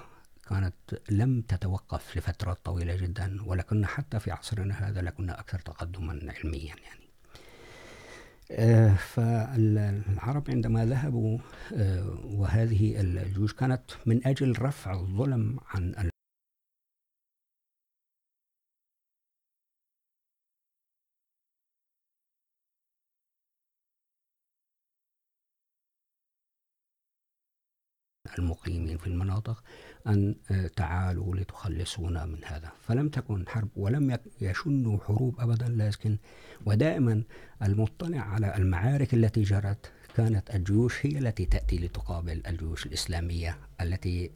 كانت 0.50 0.74
لم 1.10 1.42
تتوقف 1.42 2.18
لفترات 2.18 2.58
طويلة 2.64 2.96
جدا، 2.96 3.38
ولكن 3.46 3.86
حتى 3.86 4.20
في 4.20 4.32
عصرنا 4.32 4.74
هذا 4.74 5.02
لكنا 5.02 5.40
أكثر 5.40 5.60
تقدما 5.60 6.20
علميا 6.28 6.76
يعني. 6.84 7.02
فالعرب 8.96 10.50
عندما 10.50 10.86
ذهبوا 10.86 11.40
وهذه 12.24 13.02
الجيوش 13.02 13.54
كانت 13.54 13.82
من 14.06 14.28
أجل 14.28 14.62
رفع 14.62 14.94
الظلم 14.94 15.60
عن 15.70 16.12
المقيمين 28.40 28.98
في 28.98 29.08
المناطق 29.08 29.64
أن 30.08 30.36
تعالوا 30.76 31.36
لتخلصونا 31.36 32.26
من 32.26 32.46
هذا. 32.46 32.72
فلم 32.88 33.10
تكن 33.10 33.48
حرب 33.48 33.70
ولم 33.76 34.18
يشنوا 34.42 35.00
حروب 35.08 35.40
أبدا، 35.40 35.68
لكن 35.70 36.18
ودائما 36.66 37.24
المطلع 37.64 38.20
على 38.20 38.56
المعارك 38.58 39.14
التي 39.14 39.42
جرت 39.42 39.92
كانت 40.16 40.56
الجيوش 40.56 41.06
هي 41.06 41.18
التي 41.18 41.46
تأتي 41.46 41.78
لتقابل 41.78 42.42
الجيوش 42.48 42.86
الإسلامية 42.86 43.58
التي 43.82 44.32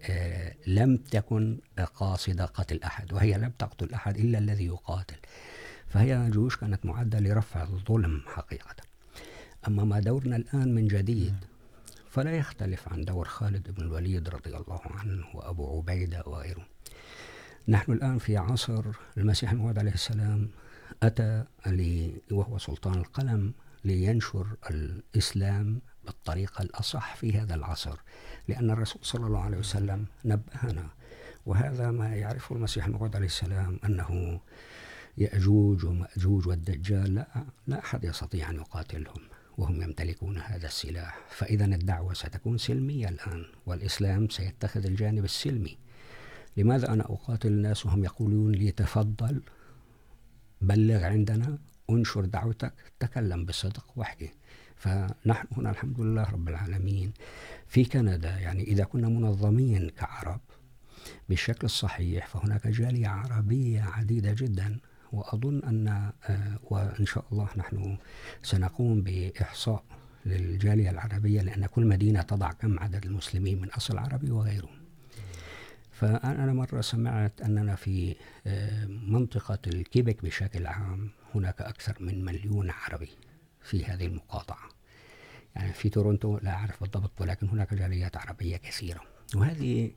لم 0.67 0.97
تكن 0.97 1.57
قاصدة 1.95 2.45
قتل 2.45 2.83
أحد، 2.83 3.13
وهي 3.13 3.37
لم 3.37 3.51
تقتل 3.59 3.93
أحد 3.93 4.17
إلا 4.17 4.37
الذي 4.37 4.65
يقاتل. 4.65 5.17
فهي 5.87 6.29
جيوش 6.31 6.57
كانت 6.57 6.85
معدة 6.85 7.19
لرفع 7.19 7.63
الظلم 7.63 8.21
حقيقة. 8.25 8.75
أما 9.67 9.83
ما 9.83 9.99
دورنا 9.99 10.35
الآن 10.35 10.75
من 10.75 10.87
جديد 10.87 11.35
فلا 12.15 12.37
يختلف 12.37 12.89
عن 12.89 13.05
دور 13.05 13.27
خالد 13.27 13.71
بن 13.71 13.83
الوليد 13.83 14.29
رضي 14.29 14.57
الله 14.57 14.81
عنه 14.85 15.25
وأبو 15.33 15.77
عبيدة 15.77 16.23
وغيره. 16.25 16.67
نحن 17.67 17.91
الآن 17.91 18.17
في 18.17 18.37
عصر 18.37 18.85
المسيح 19.17 19.51
الموعود 19.51 19.79
عليه 19.79 19.93
السلام. 19.93 20.49
أتى 21.03 21.43
وهو 22.31 22.57
سلطان 22.57 22.93
القلم 22.93 23.53
لينشر 23.83 24.47
الإسلام 24.69 25.81
بالطريقة 26.05 26.61
الأصح 26.61 27.15
في 27.15 27.39
هذا 27.39 27.55
العصر 27.55 27.99
لأن 28.47 28.71
الرسول 28.71 29.05
صلى 29.05 29.27
الله 29.27 29.41
عليه 29.41 29.57
وسلم 29.57 30.05
نبهنا. 30.25 30.89
وهذا 31.45 31.91
ما 31.91 32.15
يعرفه 32.15 32.55
المسيح 32.55 32.85
الموعود 32.85 33.15
عليه 33.15 33.25
السلام 33.25 33.79
أنه 33.85 34.39
يأجوج 35.17 35.85
ومأجوج 35.85 36.47
والدجال 36.47 37.15
لا, 37.15 37.27
لا 37.67 37.79
أحد 37.79 38.03
يستطيع 38.03 38.49
أن 38.49 38.55
يقاتلهم. 38.55 39.21
وهم 39.57 39.81
يمتلكون 39.81 40.37
هذا 40.37 40.67
السلاح. 40.67 41.19
فإذا 41.29 41.65
الدعوة 41.65 42.13
ستكون 42.13 42.57
سلمية 42.57 43.09
الآن، 43.09 43.45
والإسلام 43.65 44.29
سيتخذ 44.29 44.85
الجانب 44.85 45.23
السلمي. 45.23 45.77
لماذا 46.57 46.93
أنا 46.93 47.03
أقاتل 47.03 47.47
الناس 47.47 47.85
وهم 47.85 48.03
يقولون 48.03 48.51
لي 48.51 48.71
تفضل، 48.71 49.41
بلغ 50.61 51.03
عندنا، 51.03 51.57
انشر 51.89 52.25
دعوتك، 52.25 52.73
تكلم 52.99 53.45
بصدق 53.45 53.85
واحكي 53.95 54.29
فنحن 54.75 55.47
هنا 55.51 55.69
الحمد 55.69 55.99
لله 55.99 56.23
رب 56.23 56.49
العالمين. 56.49 57.13
في 57.67 57.85
كندا، 57.85 58.39
يعني 58.39 58.63
إذا 58.63 58.83
كنا 58.83 59.09
منظمين 59.09 59.89
كعرب 59.89 60.41
بالشكل 61.29 61.65
الصحيح 61.65 62.27
فهناك 62.27 62.67
جالية 62.67 63.07
عربية 63.07 63.81
عديدة 63.81 64.33
جدا. 64.33 64.79
وأظن 65.15 65.63
أن 65.63 66.11
وإن 66.63 67.05
شاء 67.05 67.25
الله 67.31 67.49
نحن 67.57 67.97
سنقوم 68.43 69.01
بإحصاء 69.01 69.83
للجالية 70.25 70.89
العربية، 70.89 71.41
لأن 71.41 71.65
كل 71.65 71.85
مدينة 71.85 72.21
تضع 72.21 72.51
كم 72.51 72.79
عدد 72.79 73.05
المسلمين 73.05 73.61
من 73.61 73.69
أصل 73.69 73.97
عربي 73.97 74.31
وغيره. 74.31 74.69
فأنا 75.91 76.53
مرة 76.53 76.81
سمعت 76.81 77.41
أننا 77.41 77.75
في 77.75 78.15
منطقة 78.87 79.59
الكيبك 79.67 80.23
بشكل 80.23 80.67
عام 80.67 81.09
هناك 81.35 81.61
أكثر 81.61 81.97
من 81.99 82.25
مليون 82.25 82.69
عربي 82.69 83.09
في 83.61 83.85
هذه 83.85 84.05
المقاطعة. 84.05 84.69
يعني 85.55 85.73
في 85.73 85.89
تورونتو 85.89 86.37
لا 86.37 86.51
أعرف 86.51 86.81
بالضبط، 86.81 87.21
ولكن 87.21 87.49
هناك 87.49 87.73
جاليات 87.73 88.17
عربية 88.17 88.57
كثيرة. 88.57 89.01
وهذه 89.35 89.91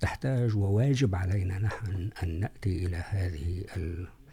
تحتاج 0.00 0.56
وواجب 0.56 1.14
علينا 1.14 1.58
نحن 1.58 2.10
أن 2.22 2.40
نأتي 2.40 2.86
إلى 2.86 2.96
هذه 2.96 3.64
المقاطعة 3.76 4.23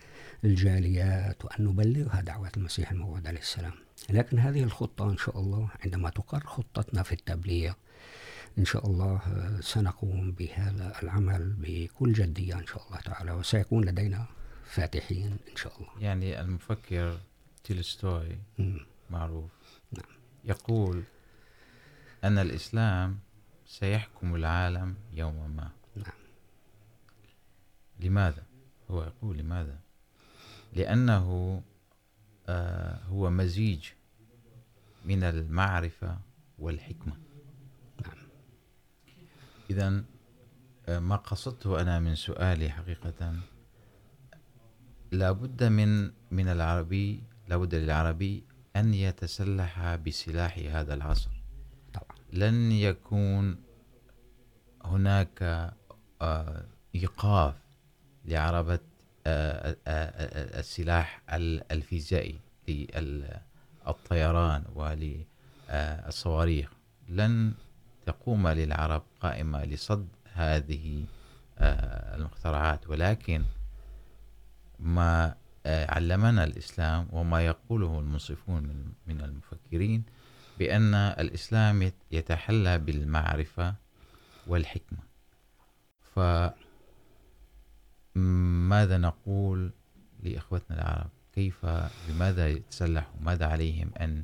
الجاليات 0.44 1.46
وأن 1.46 1.66
نبلغها 1.66 2.22
دعوة 2.22 2.52
المسيح 2.58 2.92
الموعود 2.92 3.28
عليه 3.28 3.40
السلام 3.40 3.74
لكن 4.10 4.40
هذه 4.40 4.64
الخطة 4.64 5.10
إن 5.12 5.18
شاء 5.18 5.40
الله 5.40 5.70
عندما 5.86 6.10
تقر 6.10 6.44
خطتنا 6.46 7.04
في 7.04 7.12
التبليغ 7.12 7.74
إن 8.58 8.66
شاء 8.66 8.88
الله 8.88 9.22
سنقوم 9.62 10.32
بهذا 10.32 10.94
العمل 11.04 11.54
بكل 11.58 12.14
جدية 12.14 12.54
إن 12.54 12.68
شاء 12.68 12.88
الله 12.88 13.00
تعالى 13.00 13.32
وسيكون 13.32 13.86
لدينا 13.86 14.26
فاتحين 14.66 15.38
إن 15.52 15.56
شاء 15.56 15.74
الله 15.78 15.90
يعني 16.00 16.42
المفكر 16.42 17.20
تولستوي 17.64 18.38
معروف 19.10 19.52
نعم. 19.92 20.18
يقول 20.46 21.04
أن 22.24 22.38
الإسلام 22.38 23.20
سيحكم 23.68 24.36
العالم 24.36 24.96
يوما 25.14 25.48
ما 25.48 25.72
نعم. 25.96 26.14
لماذا؟ 28.00 28.44
هو 28.92 29.04
يقول 29.04 29.38
لماذا؟ 29.38 29.80
لأنه 30.74 31.62
هو 33.10 33.30
مزيج 33.30 33.86
من 35.06 35.24
المعرفة 35.24 36.18
والحكمة. 36.60 37.18
إذن 39.70 40.04
ما 40.90 41.16
قصدته 41.16 41.82
أنا 41.82 42.00
من 42.00 42.16
سؤالي 42.16 42.70
حقيقة 42.70 43.36
لابد 45.12 45.64
من 45.64 46.12
من 46.32 46.48
العربي 46.48 47.24
لابد 47.48 47.76
للعربي 47.76 48.44
أن 48.76 48.94
يتسلح 48.94 49.96
بسلاح 49.96 50.58
هذا 50.58 50.94
العصر. 50.94 51.30
طبعا. 51.94 52.18
لن 52.34 52.72
يكون 52.72 53.58
هناك 54.84 55.72
إيقاف 56.96 57.56
لعربة 58.26 58.80
السلاح 59.28 61.22
الفيزيائي 61.72 62.40
للطيران 63.88 64.64
وللصواريخ. 65.70 66.70
لن 67.10 67.54
تقوم 68.06 68.48
للعرب 68.48 69.04
قائمة 69.22 69.64
لصد 69.64 70.08
هذه 70.34 71.06
المخترعات، 71.60 72.90
ولكن 72.90 73.44
ما 74.80 75.36
علمنا 75.66 76.44
الإسلام 76.44 77.08
وما 77.12 77.46
يقوله 77.46 78.00
المنصفون 78.00 78.94
من 79.08 79.22
المفكرين 79.22 80.04
بأن 80.60 80.94
الإسلام 80.96 81.92
يتحلى 82.12 82.78
بالمعرفة 82.78 83.76
والحكمة. 84.48 85.00
ف 86.16 86.20
ماذا 88.72 88.98
نقول 88.98 89.72
لإخوتنا 90.24 90.82
العرب؟ 90.82 91.10
كيف 91.36 91.66
بماذا 92.08 92.50
يتسلحوا 92.50 93.20
ماذا 93.22 93.46
عليهم 93.46 93.92
أن 94.00 94.24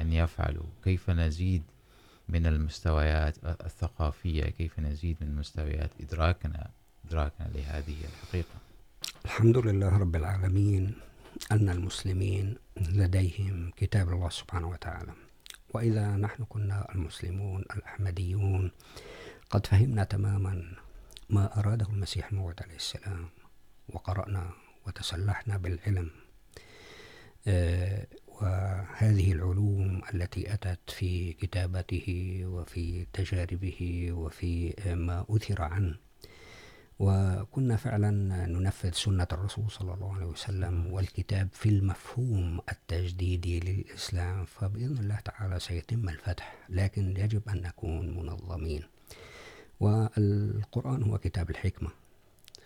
أن 0.00 0.12
يفعلوا؟ 0.12 0.66
كيف 0.84 1.10
نزيد 1.10 1.62
من 2.28 2.46
المستويات 2.46 3.36
الثقافية؟ 3.44 4.44
كيف 4.44 4.80
نزيد 4.80 5.16
من 5.20 5.36
مستويات 5.36 5.90
إدراكنا 6.00 6.70
إدراكنا 7.06 7.46
لهذه 7.54 7.96
الحقيقة؟ 8.04 8.54
الحمد 9.24 9.56
لله 9.58 9.98
رب 9.98 10.16
العالمين 10.16 10.94
أن 11.52 11.68
المسلمين 11.68 12.56
لديهم 12.76 13.72
كتاب 13.76 14.08
الله 14.08 14.28
سبحانه 14.28 14.68
وتعالى. 14.68 15.12
وإذا 15.74 16.16
نحن 16.16 16.44
كنا 16.44 16.94
المسلمون 16.94 17.60
الأحمديون، 17.60 18.70
قد 19.50 19.66
فهمنا 19.66 20.04
تماما 20.04 20.72
ما 21.30 21.58
أراده 21.58 21.86
المسيح 21.86 22.32
موعد 22.32 22.62
عليه 22.62 22.76
السلام. 22.76 23.28
وقرأنا 23.88 24.50
وتسلحنا 24.86 25.56
بالعلم. 25.56 26.10
وهذه 28.28 29.32
العلوم 29.32 30.02
التي 30.14 30.54
أتت 30.54 30.90
في 30.90 31.32
كتابته 31.32 32.40
وفي 32.44 33.06
تجاربه 33.12 34.08
وفي 34.12 34.74
ما 34.94 35.26
أثر 35.30 35.62
عنه. 35.62 35.96
وكنا 36.98 37.76
فعلا 37.76 38.10
ننفذ 38.46 38.92
سنة 38.92 39.26
الرسول 39.32 39.70
صلى 39.70 39.94
الله 39.94 40.14
عليه 40.14 40.26
وسلم 40.26 40.92
والكتاب 40.92 41.48
في 41.52 41.68
المفهوم 41.68 42.60
التجديدي 42.72 43.60
للإسلام، 43.60 44.44
فبإذن 44.44 44.98
الله 44.98 45.20
تعالى 45.20 45.60
سيتم 45.60 46.08
الفتح، 46.08 46.56
لكن 46.68 47.16
يجب 47.16 47.48
أن 47.48 47.62
نكون 47.62 48.16
منظمين. 48.16 48.82
والقرآن 49.80 51.02
هو 51.02 51.18
كتاب 51.18 51.50
الحكمة. 51.50 51.90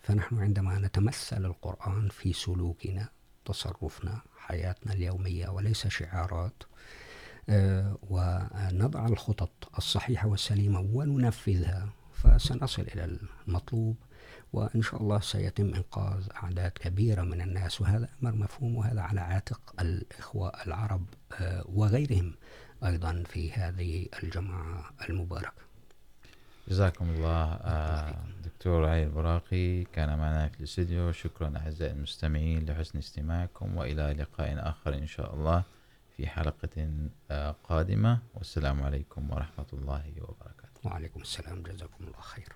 فنحن 0.02 0.38
عندما 0.38 0.78
نتمثل 0.78 1.44
القرآن 1.44 2.08
في 2.08 2.32
سلوكنا، 2.32 3.08
تصرفنا، 3.44 4.20
حياتنا 4.36 4.92
اليومية 4.92 5.48
وليس 5.48 5.86
شعارات 5.86 6.62
ونضع 8.02 9.06
الخطط 9.06 9.50
الصحيحة 9.78 10.28
والسليمة 10.28 10.80
وننفذها، 10.80 11.88
فسنصل 12.12 12.82
إلى 12.82 13.18
المطلوب، 13.48 13.96
وإن 14.52 14.82
شاء 14.82 15.02
الله 15.02 15.20
سيتم 15.20 15.74
إنقاذ 15.74 16.28
أعداد 16.42 16.70
كبيرة 16.70 17.22
من 17.22 17.40
الناس، 17.40 17.80
وهذا 17.80 18.08
أمر 18.22 18.34
مفهوم، 18.34 18.76
وهذا 18.76 19.00
على 19.00 19.20
عاتق 19.20 19.60
الإخوة 19.80 20.48
العرب 20.66 21.06
وغيرهم 21.64 22.34
أيضا 22.84 23.22
في 23.26 23.52
هذه 23.52 24.06
الجماعة 24.22 24.90
المباركة. 25.08 25.71
جزاكم 26.68 27.10
الله 27.10 27.56
دكتور 28.44 28.86
علي 28.86 29.04
البراقي. 29.04 29.84
كان 29.84 30.18
معنا 30.18 30.48
في 30.48 30.58
الاستديو. 30.58 31.12
شكرا 31.12 31.52
أعزائي 31.56 31.92
المستمعين 31.92 32.70
لحسن 32.70 32.98
استماعكم 32.98 33.76
وإلى 33.76 34.12
لقاء 34.12 34.68
آخر 34.70 34.94
إن 34.94 35.06
شاء 35.06 35.34
الله 35.34 35.62
في 36.16 36.26
حلقة 36.26 36.88
قادمة. 37.64 38.18
والسلام 38.34 38.82
عليكم 38.82 39.30
ورحمة 39.30 39.66
الله 39.72 40.12
وبركاته. 40.20 40.80
وعليكم 40.84 41.20
السلام. 41.20 41.62
جزاكم 41.62 42.04
الله 42.04 42.20
خير 42.20 42.52